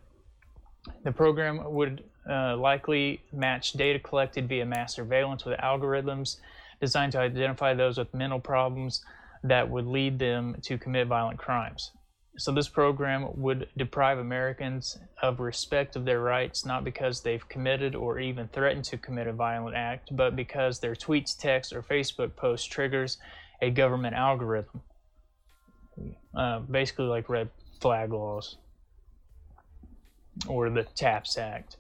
The 1.03 1.11
program 1.11 1.73
would 1.73 2.03
uh, 2.29 2.55
likely 2.57 3.21
match 3.31 3.73
data 3.73 3.99
collected 3.99 4.47
via 4.47 4.65
mass 4.65 4.95
surveillance 4.95 5.45
with 5.45 5.57
algorithms 5.59 6.37
designed 6.79 7.11
to 7.13 7.19
identify 7.19 7.73
those 7.73 7.97
with 7.97 8.13
mental 8.13 8.39
problems 8.39 9.03
that 9.43 9.69
would 9.69 9.85
lead 9.85 10.19
them 10.19 10.55
to 10.63 10.77
commit 10.77 11.07
violent 11.07 11.37
crimes. 11.37 11.91
So 12.39 12.53
this 12.53 12.69
program 12.69 13.27
would 13.35 13.67
deprive 13.75 14.17
Americans 14.17 14.97
of 15.21 15.41
respect 15.41 15.97
of 15.97 16.05
their 16.05 16.21
rights, 16.21 16.65
not 16.65 16.85
because 16.85 17.21
they've 17.21 17.47
committed 17.49 17.95
or 17.95 18.17
even 18.17 18.47
threatened 18.47 18.85
to 18.85 18.97
commit 18.97 19.27
a 19.27 19.33
violent 19.33 19.75
act, 19.75 20.15
but 20.15 20.37
because 20.37 20.79
their 20.79 20.95
tweets, 20.95 21.37
texts, 21.37 21.73
or 21.73 21.83
Facebook 21.83 22.37
posts 22.37 22.65
triggers 22.65 23.17
a 23.61 23.69
government 23.69 24.15
algorithm. 24.15 24.81
Uh, 26.33 26.59
basically 26.59 27.07
like 27.07 27.27
red 27.27 27.49
flag 27.81 28.13
laws. 28.13 28.55
Or 30.47 30.69
the 30.69 30.83
TAPS 30.83 31.37
Act 31.37 31.75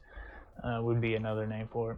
uh, 0.61 0.79
would 0.81 0.99
be 0.99 1.15
another 1.15 1.47
name 1.47 1.69
for 1.71 1.93
it. 1.93 1.97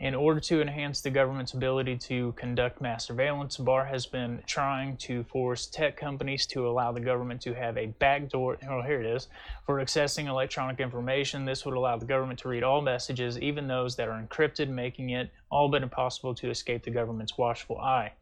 In 0.00 0.14
order 0.14 0.40
to 0.40 0.62
enhance 0.62 1.02
the 1.02 1.10
government's 1.10 1.52
ability 1.52 1.98
to 1.98 2.32
conduct 2.32 2.80
mass 2.80 3.06
surveillance, 3.06 3.58
Barr 3.58 3.84
has 3.84 4.06
been 4.06 4.42
trying 4.46 4.96
to 4.96 5.24
force 5.24 5.66
tech 5.66 5.94
companies 5.94 6.46
to 6.46 6.66
allow 6.66 6.90
the 6.90 7.00
government 7.00 7.42
to 7.42 7.52
have 7.52 7.76
a 7.76 7.88
backdoor, 7.98 8.56
oh, 8.66 8.80
here 8.80 9.02
it 9.02 9.06
is, 9.06 9.28
for 9.66 9.76
accessing 9.76 10.24
electronic 10.24 10.80
information. 10.80 11.44
This 11.44 11.66
would 11.66 11.74
allow 11.74 11.98
the 11.98 12.06
government 12.06 12.38
to 12.38 12.48
read 12.48 12.62
all 12.62 12.80
messages, 12.80 13.38
even 13.40 13.68
those 13.68 13.94
that 13.96 14.08
are 14.08 14.18
encrypted, 14.18 14.70
making 14.70 15.10
it 15.10 15.30
all 15.50 15.68
but 15.68 15.82
impossible 15.82 16.34
to 16.36 16.48
escape 16.48 16.82
the 16.82 16.90
government's 16.90 17.36
watchful 17.36 17.76
eye. 17.76 18.12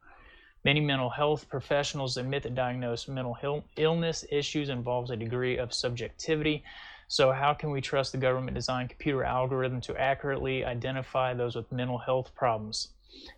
Many 0.64 0.81
mental 0.81 1.11
health 1.11 1.49
professionals 1.49 2.17
admit 2.17 2.43
that 2.43 2.57
diagnosed 2.57 3.09
mental 3.09 3.64
illness 3.77 4.25
issues 4.33 4.69
involves 4.69 5.12
a 5.12 5.17
degree 5.17 5.57
of 5.57 5.73
subjectivity 5.73 6.64
so, 7.11 7.33
how 7.33 7.55
can 7.55 7.71
we 7.71 7.81
trust 7.81 8.12
the 8.12 8.18
government 8.18 8.55
designed 8.55 8.90
computer 8.90 9.25
algorithm 9.25 9.81
to 9.83 9.97
accurately 9.97 10.62
identify 10.62 11.33
those 11.33 11.57
with 11.57 11.73
mental 11.73 11.97
health 11.97 12.35
problems? 12.35 12.88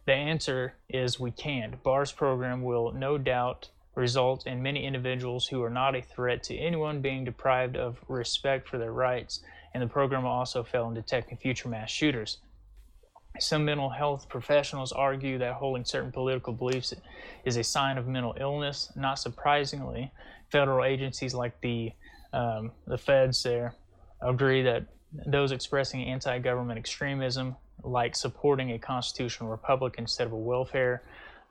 The 0.07 0.13
answer 0.13 0.75
is 0.89 1.21
we 1.21 1.31
can't. 1.31 1.81
Barr's 1.85 2.11
program 2.11 2.63
will 2.63 2.91
no 2.91 3.17
doubt 3.17 3.69
result 3.95 4.45
in 4.45 4.61
many 4.61 4.85
individuals 4.85 5.47
who 5.47 5.63
are 5.63 5.71
not 5.71 5.95
a 5.95 6.03
threat 6.03 6.43
to 6.45 6.57
anyone 6.57 7.01
being 7.01 7.25
deprived 7.25 7.77
of 7.77 8.01
respect 8.09 8.69
for 8.69 8.77
their 8.77 8.93
rights, 8.93 9.41
and 9.73 9.81
the 9.81 9.87
program 9.87 10.25
will 10.25 10.31
also 10.31 10.65
fail 10.65 10.89
in 10.89 10.95
detecting 10.95 11.39
future 11.39 11.69
mass 11.69 11.91
shooters. 11.91 12.39
Some 13.39 13.65
mental 13.65 13.91
health 13.91 14.29
professionals 14.29 14.91
argue 14.91 15.39
that 15.39 15.55
holding 15.55 15.85
certain 15.85 16.11
political 16.11 16.53
beliefs 16.53 16.93
is 17.45 17.57
a 17.57 17.63
sign 17.63 17.99
of 17.99 18.09
mental 18.09 18.37
illness. 18.41 18.93
Not 18.97 19.21
surprisingly, 19.21 20.11
federal 20.51 20.85
agencies 20.85 21.35
like 21.35 21.61
the 21.61 21.93
um, 22.33 22.73
the 22.87 22.99
feds 22.99 23.43
there 23.43 23.75
agree 24.23 24.63
that 24.63 24.85
those 25.27 25.53
expressing 25.53 26.05
anti 26.05 26.39
government 26.39 26.79
extremism, 26.79 27.57
like 27.83 28.15
supporting 28.15 28.73
a 28.73 28.79
constitutional 28.79 29.51
republic 29.51 29.97
instead 29.99 30.27
of 30.27 30.33
a 30.33 30.37
welfare 30.37 31.03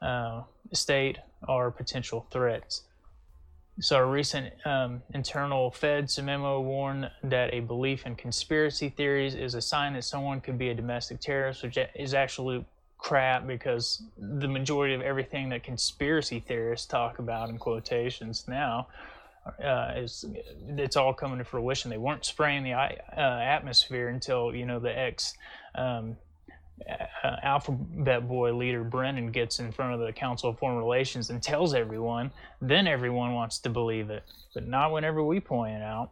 uh, 0.02 0.44
state, 0.74 1.18
are 1.48 1.72
potential 1.72 2.26
threats. 2.32 2.84
So, 3.82 3.98
a 3.98 4.06
recent 4.06 4.54
um, 4.66 5.02
internal 5.14 5.72
Feds 5.72 6.22
memo 6.22 6.60
warned 6.60 7.10
that 7.24 7.54
a 7.54 7.62
belief 7.62 8.06
in 8.06 8.16
conspiracy 8.16 8.90
theories 8.90 9.36
is 9.36 9.56
a 9.56 9.62
sign 9.62 9.94
that 9.94 10.04
someone 10.04 10.42
could 10.42 10.58
be 10.58 10.70
a 10.70 10.74
domestic 10.74 11.22
terrorist, 11.22 11.64
which 11.64 11.78
is 11.96 12.14
absolute 12.14 12.66
crap 12.98 13.48
because 13.48 14.04
the 14.18 14.48
majority 14.48 14.94
of 14.94 15.02
everything 15.02 15.48
that 15.50 15.64
conspiracy 15.64 16.44
theorists 16.46 16.86
talk 16.86 17.20
about 17.20 17.50
in 17.50 17.58
quotations 17.58 18.46
now 18.50 18.88
uh, 19.64 19.94
is 19.98 20.26
it's 20.68 20.96
all 20.96 21.14
coming 21.14 21.38
to 21.40 21.44
fruition. 21.44 21.90
They 21.90 21.98
weren't 21.98 22.26
spraying 22.26 22.64
the 22.64 22.74
uh, 22.74 22.96
atmosphere 23.18 24.10
until 24.10 24.54
you 24.54 24.66
know 24.66 24.80
the 24.80 24.98
ex 24.98 25.34
um, 25.76 26.18
uh, 27.24 27.36
alphabet 27.44 28.28
boy 28.28 28.54
leader 28.54 28.84
Brennan 28.84 29.32
gets 29.32 29.60
in 29.60 29.72
front 29.72 29.94
of 29.94 30.00
the 30.00 30.14
Council 30.14 30.50
of 30.50 30.60
Foreign 30.60 30.78
Relations 30.78 31.30
and 31.30 31.42
tells 31.42 31.74
everyone. 31.74 32.32
Then 32.62 32.88
everyone 32.88 33.34
wants 33.34 33.60
to 33.60 33.70
believe 33.70 34.10
it, 34.10 34.24
but 34.54 34.68
not 34.68 34.92
whenever 34.92 35.24
we 35.24 35.40
point 35.40 35.76
it 35.76 35.84
out. 35.84 36.12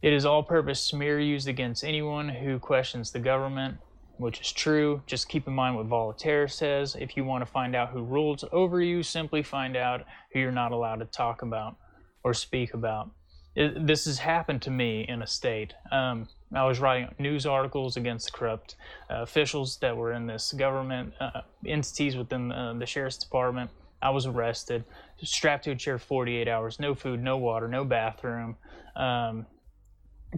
It 0.00 0.12
is 0.12 0.24
all-purpose 0.24 0.80
smear 0.80 1.20
used 1.20 1.46
against 1.46 1.84
anyone 1.84 2.28
who 2.28 2.58
questions 2.58 3.12
the 3.12 3.20
government 3.20 3.78
which 4.18 4.40
is 4.40 4.52
true. 4.52 5.02
Just 5.06 5.28
keep 5.28 5.46
in 5.46 5.54
mind 5.54 5.76
what 5.76 5.86
Voltaire 5.86 6.48
says. 6.48 6.96
If 6.98 7.16
you 7.16 7.24
want 7.24 7.44
to 7.44 7.50
find 7.50 7.74
out 7.74 7.90
who 7.90 8.02
rules 8.02 8.44
over 8.52 8.80
you, 8.80 9.02
simply 9.02 9.42
find 9.42 9.76
out 9.76 10.04
who 10.32 10.40
you're 10.40 10.52
not 10.52 10.72
allowed 10.72 11.00
to 11.00 11.06
talk 11.06 11.42
about 11.42 11.76
or 12.24 12.34
speak 12.34 12.74
about. 12.74 13.10
It, 13.54 13.86
this 13.86 14.06
has 14.06 14.18
happened 14.18 14.62
to 14.62 14.70
me 14.70 15.04
in 15.08 15.22
a 15.22 15.26
state. 15.26 15.74
Um, 15.90 16.28
I 16.54 16.64
was 16.64 16.80
writing 16.80 17.14
news 17.18 17.46
articles 17.46 17.96
against 17.96 18.32
corrupt 18.32 18.76
uh, 19.10 19.22
officials 19.22 19.78
that 19.78 19.96
were 19.96 20.12
in 20.12 20.26
this 20.26 20.52
government 20.52 21.12
uh, 21.20 21.42
entities 21.66 22.16
within 22.16 22.52
uh, 22.52 22.74
the 22.74 22.86
sheriff's 22.86 23.18
department. 23.18 23.70
I 24.00 24.10
was 24.10 24.26
arrested, 24.26 24.84
strapped 25.22 25.64
to 25.64 25.70
a 25.72 25.76
chair 25.76 25.98
48 25.98 26.48
hours, 26.48 26.80
no 26.80 26.94
food, 26.94 27.22
no 27.22 27.36
water, 27.36 27.68
no 27.68 27.84
bathroom, 27.84 28.56
um, 28.96 29.46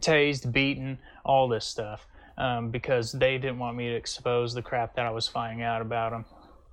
tased, 0.00 0.52
beaten, 0.52 0.98
all 1.24 1.48
this 1.48 1.64
stuff 1.64 2.06
um, 2.38 2.70
because 2.70 3.12
they 3.12 3.38
didn't 3.38 3.58
want 3.58 3.76
me 3.76 3.88
to 3.88 3.94
expose 3.94 4.54
the 4.54 4.62
crap 4.62 4.96
that 4.96 5.06
I 5.06 5.10
was 5.10 5.28
finding 5.28 5.62
out 5.62 5.80
about 5.80 6.12
them. 6.12 6.24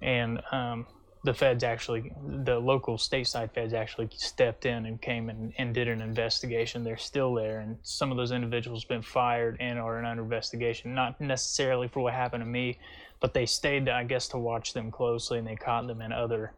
And 0.01 0.41
um, 0.51 0.87
the 1.23 1.33
feds 1.33 1.63
actually, 1.63 2.11
the 2.43 2.57
local 2.57 2.97
stateside 2.97 3.53
feds 3.53 3.73
actually 3.73 4.09
stepped 4.11 4.65
in 4.65 4.85
and 4.87 4.99
came 4.99 5.29
and, 5.29 5.53
and 5.57 5.73
did 5.73 5.87
an 5.87 6.01
investigation. 6.01 6.83
They're 6.83 6.97
still 6.97 7.35
there, 7.35 7.59
and 7.59 7.77
some 7.83 8.09
of 8.09 8.17
those 8.17 8.31
individuals 8.31 8.83
been 8.85 9.03
fired 9.03 9.57
and 9.59 9.77
are 9.77 10.03
under 10.03 10.23
investigation. 10.23 10.95
Not 10.95 11.21
necessarily 11.21 11.87
for 11.87 12.01
what 12.01 12.13
happened 12.13 12.41
to 12.41 12.49
me, 12.49 12.79
but 13.19 13.35
they 13.35 13.45
stayed, 13.45 13.87
I 13.87 14.03
guess, 14.03 14.27
to 14.29 14.39
watch 14.39 14.73
them 14.73 14.89
closely, 14.89 15.37
and 15.37 15.47
they 15.47 15.55
caught 15.55 15.85
them 15.85 16.01
in 16.01 16.11
other 16.11 16.53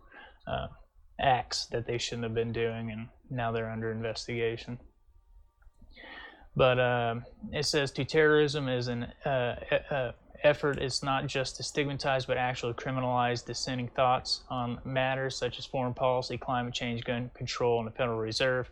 uh, 0.47 0.67
acts 1.19 1.65
that 1.67 1.85
they 1.85 1.97
shouldn't 1.97 2.23
have 2.23 2.33
been 2.33 2.53
doing, 2.53 2.91
and 2.91 3.09
now 3.29 3.51
they're 3.51 3.69
under 3.69 3.91
investigation. 3.91 4.79
But 6.55 6.79
uh, 6.79 7.15
it 7.51 7.65
says 7.65 7.91
to 7.91 8.05
terrorism 8.05 8.67
is 8.67 8.87
an 8.87 9.07
uh, 9.25 9.55
uh, 9.89 10.11
effort. 10.43 10.79
It's 10.79 11.01
not 11.01 11.27
just 11.27 11.55
to 11.57 11.63
stigmatize, 11.63 12.25
but 12.25 12.37
actually 12.37 12.73
criminalize 12.73 13.45
dissenting 13.45 13.87
thoughts 13.89 14.41
on 14.49 14.79
matters 14.85 15.35
such 15.35 15.57
as 15.57 15.65
foreign 15.65 15.93
policy, 15.93 16.37
climate 16.37 16.73
change, 16.73 17.03
gun 17.03 17.31
control, 17.33 17.79
and 17.79 17.87
the 17.87 17.91
Federal 17.91 18.19
Reserve. 18.19 18.69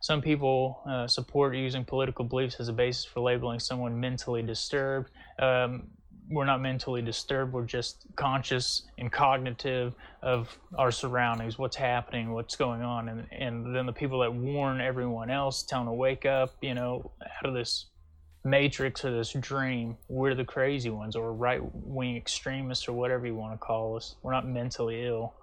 Some 0.00 0.22
people 0.22 0.80
uh, 0.88 1.06
support 1.06 1.54
using 1.54 1.84
political 1.84 2.24
beliefs 2.24 2.56
as 2.58 2.68
a 2.68 2.72
basis 2.72 3.04
for 3.04 3.20
labeling 3.20 3.60
someone 3.60 4.00
mentally 4.00 4.42
disturbed. 4.42 5.10
Um, 5.38 5.88
we're 6.30 6.44
not 6.44 6.62
mentally 6.62 7.02
disturbed. 7.02 7.52
We're 7.52 7.64
just 7.64 8.06
conscious 8.14 8.82
and 8.96 9.10
cognitive 9.10 9.94
of 10.22 10.56
our 10.78 10.92
surroundings, 10.92 11.58
what's 11.58 11.76
happening, 11.76 12.32
what's 12.32 12.54
going 12.56 12.82
on, 12.82 13.08
and 13.08 13.26
and 13.32 13.74
then 13.74 13.86
the 13.86 13.92
people 13.92 14.20
that 14.20 14.32
warn 14.32 14.80
everyone 14.80 15.30
else, 15.30 15.62
tell 15.62 15.80
them 15.80 15.88
to 15.88 15.92
wake 15.92 16.24
up, 16.24 16.54
you 16.62 16.74
know, 16.74 17.10
out 17.20 17.48
of 17.48 17.54
this 17.54 17.86
matrix 18.44 19.04
or 19.04 19.10
this 19.14 19.32
dream. 19.32 19.96
We're 20.08 20.36
the 20.36 20.44
crazy 20.44 20.90
ones, 20.90 21.16
or 21.16 21.32
right 21.32 21.60
wing 21.74 22.16
extremists, 22.16 22.86
or 22.88 22.92
whatever 22.92 23.26
you 23.26 23.34
want 23.34 23.54
to 23.54 23.58
call 23.58 23.96
us. 23.96 24.14
We're 24.22 24.32
not 24.32 24.46
mentally 24.46 25.04
ill. 25.04 25.34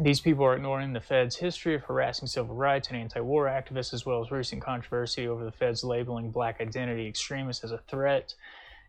These 0.00 0.20
people 0.20 0.44
are 0.44 0.54
ignoring 0.54 0.92
the 0.92 1.00
Fed's 1.00 1.34
history 1.34 1.74
of 1.74 1.82
harassing 1.82 2.28
civil 2.28 2.54
rights 2.54 2.86
and 2.86 2.96
anti 2.96 3.20
war 3.20 3.46
activists, 3.46 3.92
as 3.92 4.06
well 4.06 4.24
as 4.24 4.30
recent 4.30 4.62
controversy 4.62 5.26
over 5.26 5.44
the 5.44 5.50
Fed's 5.50 5.82
labeling 5.82 6.30
black 6.30 6.60
identity 6.60 7.08
extremists 7.08 7.64
as 7.64 7.72
a 7.72 7.78
threat 7.78 8.34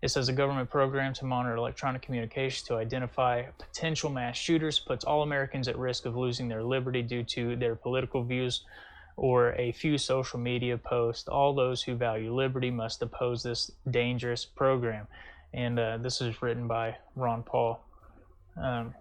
it 0.02 0.10
says 0.10 0.30
a 0.30 0.34
government 0.34 0.70
program 0.70 1.14
to 1.14 1.26
monitor 1.26 1.56
electronic 1.56 2.02
communications 2.02 2.66
to 2.68 2.76
identify 2.76 3.44
potential 3.58 4.10
mass 4.10 4.38
shooters 4.38 4.80
puts 4.80 5.04
all 5.04 5.24
Americans 5.24 5.68
at 5.68 5.78
risk 5.78 6.06
of 6.06 6.16
losing 6.16 6.48
their 6.48 6.64
liberty 6.64 7.02
due 7.02 7.24
to 7.24 7.56
their 7.58 7.76
political 7.76 8.24
views 8.24 8.64
or 9.18 9.54
a 9.56 9.74
few 9.74 9.98
social 9.98 10.40
media 10.40 10.78
posts. 10.78 11.28
All 11.28 11.54
those 11.54 11.84
who 11.84 11.96
value 11.96 12.34
liberty 12.34 12.72
must 12.72 13.02
oppose 13.02 13.44
this 13.44 13.70
dangerous 13.92 14.46
program. 14.46 15.08
And 15.54 15.78
uh, 15.78 15.98
this 15.98 16.22
is 16.22 16.42
written 16.42 16.68
by 16.68 16.96
Ron 17.16 17.44
Paul. 17.44 17.84
Um, 18.56 18.94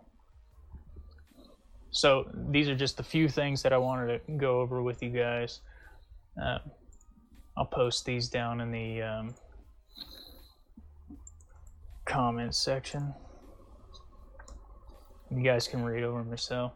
so 1.91 2.29
these 2.51 2.69
are 2.69 2.75
just 2.75 2.99
a 2.99 3.05
few 3.05 3.29
things 3.29 3.63
that 3.63 3.73
I 3.73 3.79
wanted 3.79 4.27
to 4.27 4.33
go 4.33 4.61
over 4.61 4.83
with 4.83 5.03
you 5.03 5.11
guys. 5.11 5.61
Uh, 6.41 6.59
I'll 7.57 7.67
post 7.67 8.05
these 8.05 8.29
down 8.29 8.61
in 8.61 8.73
the 8.73 9.03
um, 9.03 9.35
comments 12.09 12.59
section. 12.59 13.14
You 15.31 15.42
guys 15.42 15.68
can 15.68 15.85
read 15.85 16.03
over 16.03 16.18
them 16.18 16.31
yourself. 16.31 16.73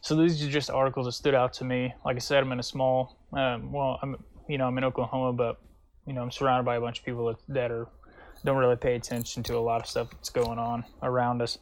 So 0.00 0.16
these 0.16 0.44
are 0.44 0.50
just 0.50 0.70
articles 0.70 1.06
that 1.06 1.12
stood 1.12 1.34
out 1.34 1.52
to 1.54 1.64
me. 1.64 1.94
Like 2.04 2.16
I 2.16 2.18
said, 2.18 2.42
I'm 2.42 2.52
in 2.52 2.60
a 2.60 2.64
small, 2.64 3.16
um, 3.32 3.72
well, 3.72 3.98
I'm, 4.02 4.16
you 4.48 4.58
know, 4.58 4.66
I'm 4.66 4.76
in 4.78 4.84
Oklahoma, 4.84 5.32
but 5.32 5.60
you 6.06 6.12
know, 6.12 6.22
I'm 6.22 6.30
surrounded 6.30 6.64
by 6.64 6.76
a 6.76 6.80
bunch 6.80 7.00
of 7.00 7.04
people 7.04 7.36
that, 7.48 7.70
are 7.70 7.88
don't 8.44 8.56
really 8.56 8.76
pay 8.76 8.94
attention 8.94 9.42
to 9.44 9.56
a 9.56 9.58
lot 9.58 9.80
of 9.80 9.88
stuff 9.88 10.10
that's 10.10 10.30
going 10.30 10.58
on 10.58 10.84
around 11.02 11.42
us. 11.42 11.58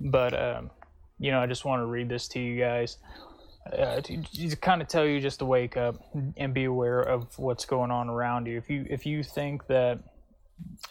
But 0.00 0.38
um, 0.40 0.70
you 1.18 1.32
know, 1.32 1.40
I 1.40 1.46
just 1.46 1.64
want 1.64 1.80
to 1.80 1.86
read 1.86 2.08
this 2.08 2.28
to 2.28 2.40
you 2.40 2.58
guys 2.58 2.98
uh, 3.72 4.00
to, 4.00 4.22
to 4.22 4.56
kind 4.56 4.80
of 4.80 4.88
tell 4.88 5.04
you 5.04 5.20
just 5.20 5.40
to 5.40 5.44
wake 5.44 5.76
up 5.76 5.96
and 6.36 6.54
be 6.54 6.64
aware 6.64 7.00
of 7.00 7.36
what's 7.38 7.64
going 7.64 7.90
on 7.90 8.08
around 8.08 8.46
you. 8.46 8.56
If 8.56 8.70
you 8.70 8.86
if 8.88 9.06
you 9.06 9.22
think 9.24 9.66
that 9.66 9.98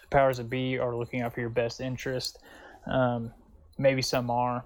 powers 0.10 0.38
that 0.38 0.49
be 0.49 0.77
are 0.77 0.95
looking 0.95 1.21
out 1.21 1.34
for 1.34 1.41
your 1.41 1.49
best 1.49 1.82
interest. 1.82 2.39
Um, 2.86 3.32
maybe 3.77 4.01
some 4.01 4.30
are, 4.30 4.65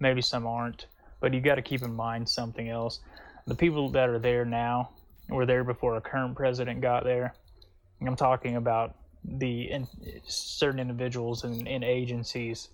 maybe 0.00 0.22
some 0.22 0.46
aren't, 0.46 0.86
but 1.20 1.32
you 1.32 1.40
got 1.40 1.56
to 1.56 1.62
keep 1.62 1.82
in 1.82 1.94
mind 1.94 2.28
something 2.28 2.68
else. 2.68 3.00
The 3.46 3.54
people 3.54 3.90
that 3.90 4.08
are 4.08 4.18
there 4.18 4.44
now 4.44 4.90
were 5.28 5.46
there 5.46 5.64
before 5.64 5.96
a 5.96 6.00
current 6.00 6.36
president 6.36 6.80
got 6.80 7.04
there. 7.04 7.34
I'm 8.06 8.16
talking 8.16 8.56
about 8.56 8.96
the 9.24 9.70
in, 9.70 9.86
certain 10.26 10.80
individuals 10.80 11.44
and, 11.44 11.68
and 11.68 11.84
agencies 11.84 12.68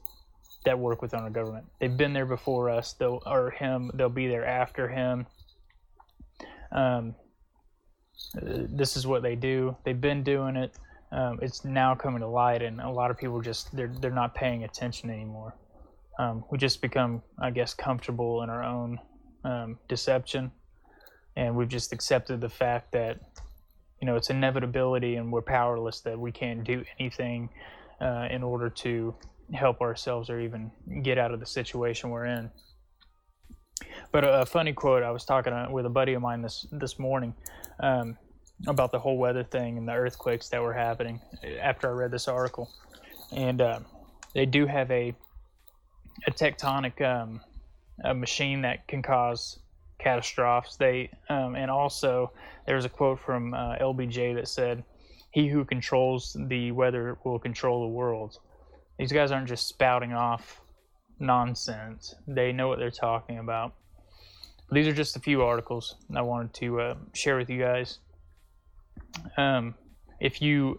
that 0.64 0.78
work 0.78 1.02
within 1.02 1.20
our 1.20 1.30
government. 1.30 1.66
They've 1.78 1.96
been 1.96 2.12
there 2.12 2.26
before 2.26 2.70
us, 2.70 2.94
they'll, 2.94 3.22
or 3.26 3.50
him. 3.50 3.90
They'll 3.94 4.08
be 4.08 4.28
there 4.28 4.46
after 4.46 4.88
him. 4.88 5.26
Um, 6.72 7.14
this 8.34 8.96
is 8.96 9.06
what 9.06 9.22
they 9.22 9.36
do. 9.36 9.76
They've 9.84 10.00
been 10.00 10.22
doing 10.22 10.56
it 10.56 10.74
um, 11.10 11.38
it's 11.40 11.64
now 11.64 11.94
coming 11.94 12.20
to 12.20 12.28
light, 12.28 12.62
and 12.62 12.80
a 12.80 12.90
lot 12.90 13.10
of 13.10 13.18
people 13.18 13.40
just 13.40 13.74
they're 13.74 13.92
they're 14.00 14.10
not 14.10 14.34
paying 14.34 14.64
attention 14.64 15.10
anymore. 15.10 15.54
Um, 16.18 16.44
we 16.50 16.58
just 16.58 16.82
become, 16.82 17.22
I 17.40 17.50
guess, 17.50 17.74
comfortable 17.74 18.42
in 18.42 18.50
our 18.50 18.62
own 18.62 18.98
um, 19.44 19.78
deception, 19.88 20.50
and 21.36 21.56
we've 21.56 21.68
just 21.68 21.92
accepted 21.92 22.40
the 22.40 22.48
fact 22.48 22.92
that 22.92 23.20
you 24.00 24.06
know 24.06 24.16
it's 24.16 24.28
inevitability, 24.28 25.16
and 25.16 25.32
we're 25.32 25.42
powerless 25.42 26.00
that 26.00 26.18
we 26.18 26.30
can't 26.30 26.62
do 26.64 26.84
anything 26.98 27.48
uh, 28.00 28.26
in 28.30 28.42
order 28.42 28.68
to 28.68 29.14
help 29.54 29.80
ourselves 29.80 30.28
or 30.28 30.40
even 30.40 30.70
get 31.02 31.16
out 31.16 31.32
of 31.32 31.40
the 31.40 31.46
situation 31.46 32.10
we're 32.10 32.26
in. 32.26 32.50
But 34.12 34.24
a, 34.24 34.42
a 34.42 34.46
funny 34.46 34.74
quote 34.74 35.02
I 35.02 35.10
was 35.10 35.24
talking 35.24 35.54
with 35.72 35.86
a 35.86 35.90
buddy 35.90 36.12
of 36.12 36.20
mine 36.20 36.42
this 36.42 36.66
this 36.70 36.98
morning. 36.98 37.34
Um, 37.80 38.18
about 38.66 38.90
the 38.90 38.98
whole 38.98 39.16
weather 39.16 39.44
thing 39.44 39.78
and 39.78 39.86
the 39.86 39.92
earthquakes 39.92 40.48
that 40.48 40.60
were 40.60 40.72
happening 40.72 41.20
after 41.60 41.88
I 41.88 41.92
read 41.92 42.10
this 42.10 42.28
article. 42.28 42.70
And 43.32 43.60
uh, 43.60 43.80
they 44.34 44.46
do 44.46 44.66
have 44.66 44.90
a 44.90 45.14
a 46.26 46.30
tectonic 46.32 47.00
um, 47.00 47.40
a 48.04 48.14
machine 48.14 48.62
that 48.62 48.88
can 48.88 49.02
cause 49.02 49.60
catastrophes. 49.98 50.76
They 50.76 51.10
um, 51.28 51.54
and 51.54 51.70
also 51.70 52.32
there's 52.66 52.84
a 52.84 52.88
quote 52.88 53.20
from 53.20 53.54
uh, 53.54 53.76
LBJ 53.76 54.34
that 54.34 54.48
said, 54.48 54.82
"He 55.30 55.48
who 55.48 55.64
controls 55.64 56.36
the 56.48 56.72
weather 56.72 57.18
will 57.24 57.38
control 57.38 57.82
the 57.82 57.94
world." 57.94 58.38
These 58.98 59.12
guys 59.12 59.30
aren't 59.30 59.48
just 59.48 59.68
spouting 59.68 60.12
off 60.12 60.60
nonsense. 61.20 62.16
They 62.26 62.52
know 62.52 62.66
what 62.66 62.80
they're 62.80 62.90
talking 62.90 63.38
about. 63.38 63.74
These 64.72 64.88
are 64.88 64.92
just 64.92 65.16
a 65.16 65.20
few 65.20 65.42
articles 65.42 65.94
I 66.14 66.22
wanted 66.22 66.52
to 66.54 66.80
uh, 66.80 66.94
share 67.14 67.36
with 67.36 67.48
you 67.48 67.60
guys 67.60 68.00
um, 69.36 69.74
if 70.20 70.40
you 70.42 70.78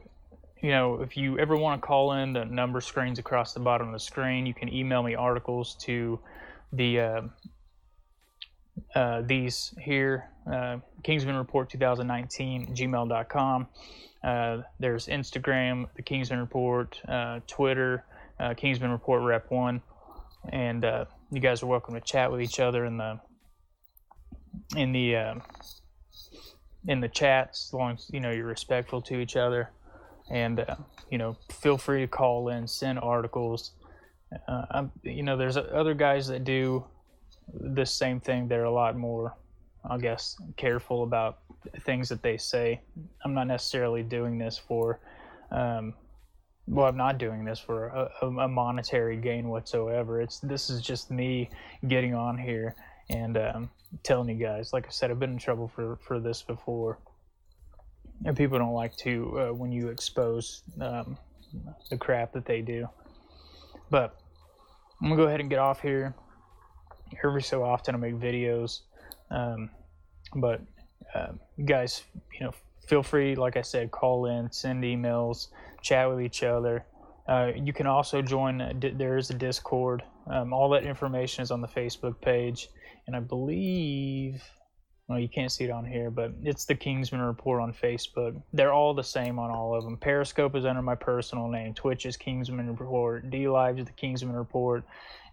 you 0.61 0.71
know, 0.71 1.01
if 1.01 1.15
you 1.15 1.39
ever 1.39 1.55
want 1.55 1.81
to 1.81 1.87
call 1.87 2.13
in, 2.13 2.33
the 2.33 2.45
number 2.45 2.81
screens 2.81 3.17
across 3.17 3.53
the 3.53 3.59
bottom 3.59 3.87
of 3.87 3.93
the 3.93 3.99
screen. 3.99 4.45
You 4.45 4.53
can 4.53 4.73
email 4.73 5.01
me 5.01 5.15
articles 5.15 5.75
to 5.81 6.19
the 6.73 6.99
uh, 6.99 7.21
uh, 8.95 9.21
these 9.21 9.73
here, 9.79 10.29
uh, 10.47 10.77
Kingsmen 11.03 11.37
Report 11.37 11.69
2019 11.69 12.75
gmail.com. 12.75 13.67
Uh, 14.21 14.57
there's 14.79 15.07
Instagram, 15.07 15.87
the 15.95 16.03
Kingsmen 16.03 16.39
Report, 16.39 16.99
uh, 17.07 17.39
Twitter, 17.47 18.03
uh, 18.39 18.53
Kingsmen 18.53 18.91
Report 18.91 19.21
Rep 19.21 19.49
One, 19.49 19.81
and 20.51 20.83
you 21.31 21.39
guys 21.39 21.63
are 21.63 21.67
welcome 21.67 21.93
to 21.93 22.01
chat 22.01 22.31
with 22.31 22.41
each 22.41 22.59
other 22.59 22.85
in 22.85 22.97
the 22.97 23.19
in 24.75 24.91
the 24.91 25.41
in 26.87 27.01
the 27.01 27.09
chats, 27.09 27.67
as 27.69 27.73
long 27.73 27.93
as 27.93 28.09
you 28.11 28.19
know 28.19 28.31
you're 28.31 28.45
respectful 28.45 29.01
to 29.03 29.19
each 29.19 29.35
other, 29.35 29.71
and 30.29 30.61
uh, 30.61 30.75
you 31.09 31.17
know 31.17 31.35
feel 31.51 31.77
free 31.77 32.01
to 32.01 32.07
call 32.07 32.49
in, 32.49 32.67
send 32.67 32.99
articles. 32.99 33.71
Uh, 34.47 34.85
you 35.03 35.23
know, 35.23 35.35
there's 35.35 35.57
other 35.57 35.93
guys 35.93 36.27
that 36.27 36.43
do 36.43 36.85
the 37.53 37.85
same 37.85 38.19
thing. 38.19 38.47
They're 38.47 38.65
a 38.65 38.71
lot 38.71 38.95
more, 38.95 39.35
I 39.89 39.97
guess, 39.97 40.35
careful 40.55 41.03
about 41.03 41.39
things 41.81 42.09
that 42.09 42.21
they 42.21 42.37
say. 42.37 42.81
I'm 43.25 43.33
not 43.33 43.47
necessarily 43.47 44.03
doing 44.03 44.37
this 44.37 44.57
for, 44.57 44.99
um, 45.51 45.95
well, 46.67 46.85
I'm 46.85 46.97
not 46.97 47.17
doing 47.17 47.43
this 47.43 47.59
for 47.59 47.87
a, 47.87 48.27
a 48.27 48.47
monetary 48.47 49.17
gain 49.17 49.49
whatsoever. 49.49 50.21
It's 50.21 50.39
this 50.39 50.69
is 50.69 50.81
just 50.81 51.09
me 51.09 51.49
getting 51.87 52.13
on 52.13 52.37
here 52.37 52.75
and 53.09 53.37
um, 53.37 53.69
telling 54.03 54.29
you 54.29 54.35
guys. 54.35 54.73
Like 54.73 54.85
I 54.85 54.89
said, 54.91 55.11
I've 55.11 55.19
been 55.19 55.31
in 55.31 55.37
trouble 55.39 55.67
for 55.67 55.97
for 55.97 56.19
this 56.19 56.41
before, 56.41 56.99
and 58.25 58.35
people 58.35 58.57
don't 58.59 58.73
like 58.73 58.95
to 58.97 59.39
uh, 59.39 59.53
when 59.53 59.71
you 59.71 59.89
expose 59.89 60.63
um, 60.79 61.17
the 61.89 61.97
crap 61.97 62.33
that 62.33 62.45
they 62.45 62.61
do. 62.61 62.87
But 63.89 64.15
I'm 65.01 65.09
gonna 65.09 65.21
go 65.21 65.27
ahead 65.27 65.39
and 65.39 65.49
get 65.49 65.59
off 65.59 65.81
here. 65.81 66.13
Every 67.23 67.41
so 67.41 67.63
often 67.63 67.95
I 67.95 67.97
make 67.97 68.15
videos, 68.15 68.81
um, 69.31 69.71
but 70.35 70.61
uh, 71.15 71.31
guys, 71.65 72.03
you 72.39 72.45
know, 72.45 72.53
feel 72.87 73.01
free, 73.01 73.35
like 73.35 73.57
I 73.57 73.63
said, 73.63 73.89
call 73.89 74.27
in, 74.27 74.51
send 74.51 74.83
emails, 74.83 75.47
chat 75.81 76.07
with 76.07 76.21
each 76.21 76.43
other. 76.43 76.85
Uh, 77.27 77.51
you 77.55 77.73
can 77.73 77.87
also 77.87 78.21
join. 78.21 78.61
uh, 78.61 78.73
di- 78.77 78.91
There 78.91 79.17
is 79.17 79.29
a 79.31 79.33
Discord. 79.33 80.03
Um, 80.27 80.53
all 80.53 80.69
that 80.69 80.83
information 80.83 81.41
is 81.41 81.49
on 81.51 81.61
the 81.61 81.67
Facebook 81.67 82.21
page, 82.21 82.69
and 83.09 83.15
I 83.15 83.19
believe. 83.21 84.43
Well, 85.07 85.17
you 85.17 85.27
can't 85.27 85.51
see 85.51 85.63
it 85.63 85.71
on 85.71 85.83
here, 85.83 86.11
but 86.11 86.31
it's 86.43 86.65
the 86.65 86.75
Kingsmen 86.75 87.25
Report 87.25 87.59
on 87.59 87.73
Facebook. 87.73 88.39
They're 88.53 88.71
all 88.71 88.93
the 88.93 89.03
same 89.03 89.39
on 89.39 89.49
all 89.49 89.75
of 89.75 89.83
them. 89.83 89.97
Periscope 89.97 90.55
is 90.55 90.65
under 90.65 90.83
my 90.83 90.93
personal 90.93 91.47
name. 91.47 91.73
Twitch 91.73 92.05
is 92.05 92.15
Kingsmen 92.15 92.67
Report. 92.79 93.27
DLive 93.31 93.79
is 93.79 93.85
the 93.85 93.91
Kingsmen 93.93 94.37
Report, 94.37 94.83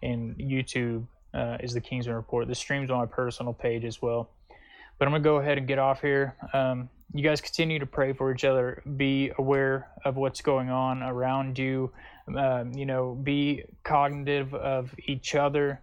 and 0.02 0.34
YouTube 0.36 1.06
uh, 1.34 1.58
is 1.60 1.74
the 1.74 1.82
Kingsmen 1.82 2.16
Report. 2.16 2.48
The 2.48 2.54
stream's 2.54 2.90
on 2.90 2.96
my 2.96 3.04
personal 3.04 3.52
page 3.52 3.84
as 3.84 4.00
well. 4.00 4.30
But 4.98 5.08
I'm 5.08 5.12
gonna 5.12 5.22
go 5.22 5.36
ahead 5.36 5.58
and 5.58 5.68
get 5.68 5.78
off 5.78 6.00
here. 6.00 6.34
Um, 6.54 6.88
you 7.12 7.22
guys 7.22 7.42
continue 7.42 7.78
to 7.78 7.86
pray 7.86 8.14
for 8.14 8.32
each 8.32 8.44
other. 8.44 8.82
Be 8.96 9.30
aware 9.36 9.90
of 10.06 10.16
what's 10.16 10.40
going 10.40 10.70
on 10.70 11.02
around 11.02 11.58
you. 11.58 11.92
Um, 12.34 12.72
you 12.72 12.86
know, 12.86 13.14
be 13.14 13.64
cognitive 13.84 14.54
of 14.54 14.94
each 15.06 15.34
other, 15.34 15.80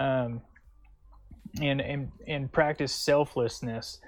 um, 0.00 0.42
and 1.60 1.80
and 1.80 2.10
and 2.26 2.52
practice 2.52 2.92
selflessness. 2.92 3.98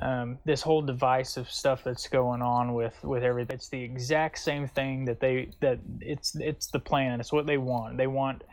Um, 0.00 0.38
this 0.44 0.62
whole 0.62 0.82
divisive 0.82 1.50
stuff 1.50 1.82
that's 1.82 2.06
going 2.06 2.40
on 2.40 2.74
with 2.74 2.94
with 3.02 3.24
everything. 3.24 3.56
It's 3.56 3.68
the 3.68 3.82
exact 3.82 4.38
same 4.38 4.68
thing 4.68 5.04
that 5.06 5.20
they 5.20 5.50
that 5.60 5.80
it's 6.00 6.36
it's 6.36 6.68
the 6.68 6.78
plan. 6.78 7.20
It's 7.20 7.32
what 7.32 7.46
they 7.46 7.58
want. 7.58 7.96
They 7.96 8.06
want 8.06 8.44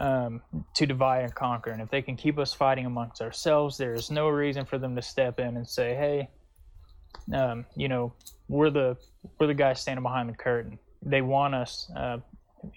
um, 0.00 0.42
to 0.74 0.86
divide 0.86 1.24
and 1.24 1.34
conquer. 1.34 1.70
And 1.70 1.82
if 1.82 1.90
they 1.90 2.02
can 2.02 2.16
keep 2.16 2.38
us 2.38 2.52
fighting 2.52 2.86
amongst 2.86 3.20
ourselves, 3.20 3.76
there 3.76 3.92
is 3.94 4.10
no 4.10 4.28
reason 4.28 4.64
for 4.64 4.78
them 4.78 4.96
to 4.96 5.02
step 5.02 5.38
in 5.38 5.56
and 5.56 5.68
say, 5.68 5.94
"Hey, 5.94 6.30
um, 7.34 7.66
you 7.76 7.88
know, 7.88 8.14
we're 8.48 8.70
the 8.70 8.96
we're 9.38 9.46
the 9.46 9.54
guys 9.54 9.80
standing 9.80 10.02
behind 10.02 10.28
the 10.30 10.34
curtain." 10.34 10.78
They 11.02 11.20
want 11.20 11.54
us, 11.54 11.90
uh, 11.94 12.18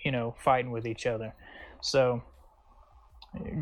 you 0.04 0.12
know, 0.12 0.36
fighting 0.44 0.72
with 0.72 0.86
each 0.86 1.06
other. 1.06 1.34
So 1.82 2.22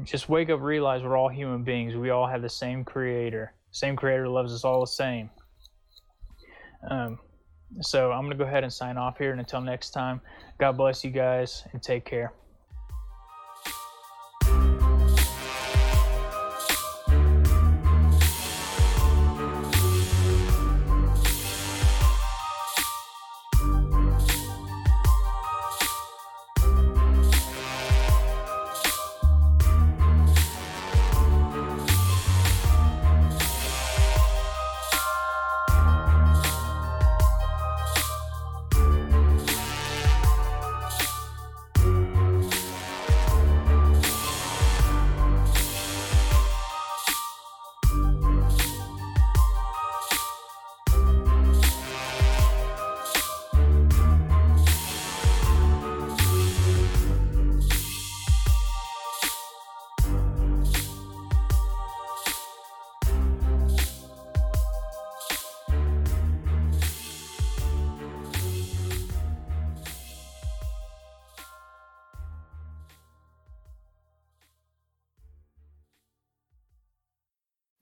just 0.04 0.30
wake 0.30 0.50
up, 0.50 0.62
realize 0.62 1.04
we're 1.04 1.18
all 1.18 1.30
human 1.30 1.64
beings. 1.64 1.96
We 1.96 2.10
all 2.10 2.28
have 2.28 2.42
the 2.42 2.50
same 2.50 2.84
Creator. 2.84 3.54
Same 3.72 3.96
Creator 3.96 4.30
loves 4.30 4.54
us 4.54 4.64
all 4.64 4.82
the 4.82 4.88
same. 4.88 5.30
Um, 6.90 7.20
so 7.82 8.12
I'm 8.12 8.24
gonna 8.24 8.36
go 8.36 8.44
ahead 8.44 8.64
and 8.64 8.72
sign 8.72 8.98
off 8.98 9.18
here, 9.18 9.32
and 9.32 9.40
until 9.40 9.62
next 9.62 9.92
time, 9.92 10.22
God 10.60 10.78
bless 10.78 11.04
you 11.04 11.12
guys 11.12 11.64
and 11.74 11.82
take 11.82 12.06
care. 12.06 12.34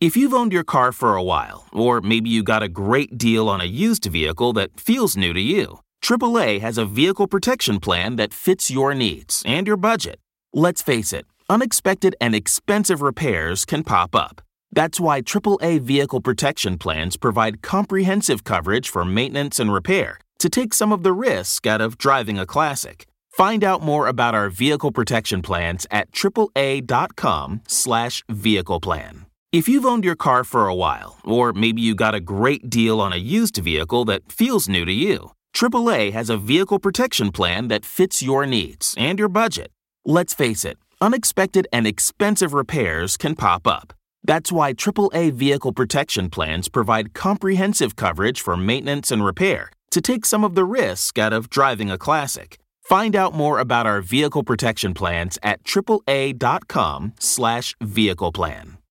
If 0.04 0.16
you've 0.18 0.34
owned 0.34 0.52
your 0.52 0.66
car 0.66 0.92
for 0.92 1.16
a 1.16 1.24
while, 1.24 1.66
or 1.72 2.02
maybe 2.02 2.30
you 2.30 2.44
got 2.44 2.62
a 2.62 2.68
great 2.68 3.18
deal 3.18 3.48
on 3.48 3.62
a 3.62 3.64
used 3.64 4.04
vehicle 4.04 4.52
that 4.52 4.78
feels 4.78 5.16
new 5.16 5.32
to 5.32 5.40
you, 5.40 5.80
AAA 6.04 6.60
has 6.60 6.78
a 6.78 6.84
vehicle 6.84 7.26
protection 7.26 7.80
plan 7.80 8.18
that 8.18 8.34
fits 8.34 8.70
your 8.70 8.94
needs 8.94 9.42
and 9.46 9.66
your 9.66 9.78
budget. 9.78 10.20
Let's 10.52 10.82
face 10.82 11.14
it, 11.14 11.26
unexpected 11.50 12.18
and 12.20 12.36
expensive 12.36 13.02
repairs 13.02 13.64
can 13.64 13.86
pop 13.86 14.14
up. 14.14 14.42
That's 14.74 15.00
why 15.00 15.22
AAA 15.22 15.80
vehicle 15.80 16.20
protection 16.20 16.78
plans 16.78 17.16
provide 17.16 17.62
comprehensive 17.62 18.44
coverage 18.44 18.90
for 18.90 19.06
maintenance 19.06 19.58
and 19.58 19.72
repair 19.72 20.20
to 20.40 20.50
take 20.50 20.74
some 20.74 20.92
of 20.92 21.04
the 21.04 21.14
risk 21.14 21.66
out 21.66 21.80
of 21.80 21.98
driving 21.98 22.38
a 22.38 22.46
classic. 22.46 23.08
Find 23.30 23.64
out 23.64 23.82
more 23.82 24.08
about 24.08 24.36
our 24.36 24.50
vehicle 24.50 24.92
protection 24.92 25.42
plans 25.42 25.88
at 25.90 26.12
AAA.com/vehicle 26.12 28.80
plan. 28.82 29.26
If 29.54 29.70
you've 29.70 29.86
owned 29.86 30.04
your 30.04 30.16
car 30.16 30.44
for 30.44 30.68
a 30.68 30.74
while, 30.74 31.20
or 31.24 31.54
maybe 31.54 31.80
you 31.80 31.94
got 31.94 32.16
a 32.16 32.20
great 32.20 32.72
deal 32.72 33.00
on 33.00 33.14
a 33.14 33.18
used 33.18 33.58
vehicle 33.58 34.04
that 34.06 34.32
feels 34.32 34.68
new 34.68 34.84
to 34.84 34.92
you, 34.92 35.30
AAA 35.54 36.12
has 36.12 36.32
a 36.32 36.38
vehicle 36.38 36.80
protection 36.80 37.32
plan 37.32 37.68
that 37.68 37.86
fits 37.86 38.24
your 38.24 38.48
needs 38.48 38.96
and 38.98 39.20
your 39.20 39.30
budget. 39.30 39.70
Let's 40.04 40.34
face 40.34 40.66
it, 40.66 40.80
unexpected 41.00 41.68
and 41.72 41.86
expensive 41.86 42.56
repairs 42.56 43.16
can 43.16 43.36
pop 43.36 43.68
up. 43.68 43.94
That's 44.24 44.52
why 44.52 44.74
AAA 44.74 45.34
vehicle 45.34 45.72
protection 45.72 46.32
plans 46.32 46.68
provide 46.68 47.14
comprehensive 47.14 47.96
coverage 47.96 48.42
for 48.42 48.58
maintenance 48.58 49.12
and 49.12 49.24
repair 49.24 49.70
to 49.92 50.02
take 50.02 50.26
some 50.26 50.44
of 50.44 50.56
the 50.56 50.66
risk 50.66 51.20
out 51.20 51.32
of 51.32 51.52
driving 51.52 51.92
a 51.92 52.00
classic. 52.00 52.58
Find 52.82 53.16
out 53.16 53.36
more 53.36 53.60
about 53.60 53.86
our 53.86 54.02
vehicle 54.02 54.44
protection 54.44 54.96
plans 54.96 55.38
at 55.44 55.64
AAA.com 55.64 57.14
slash 57.20 57.76
vehicle 57.80 58.32
plan. 58.32 58.80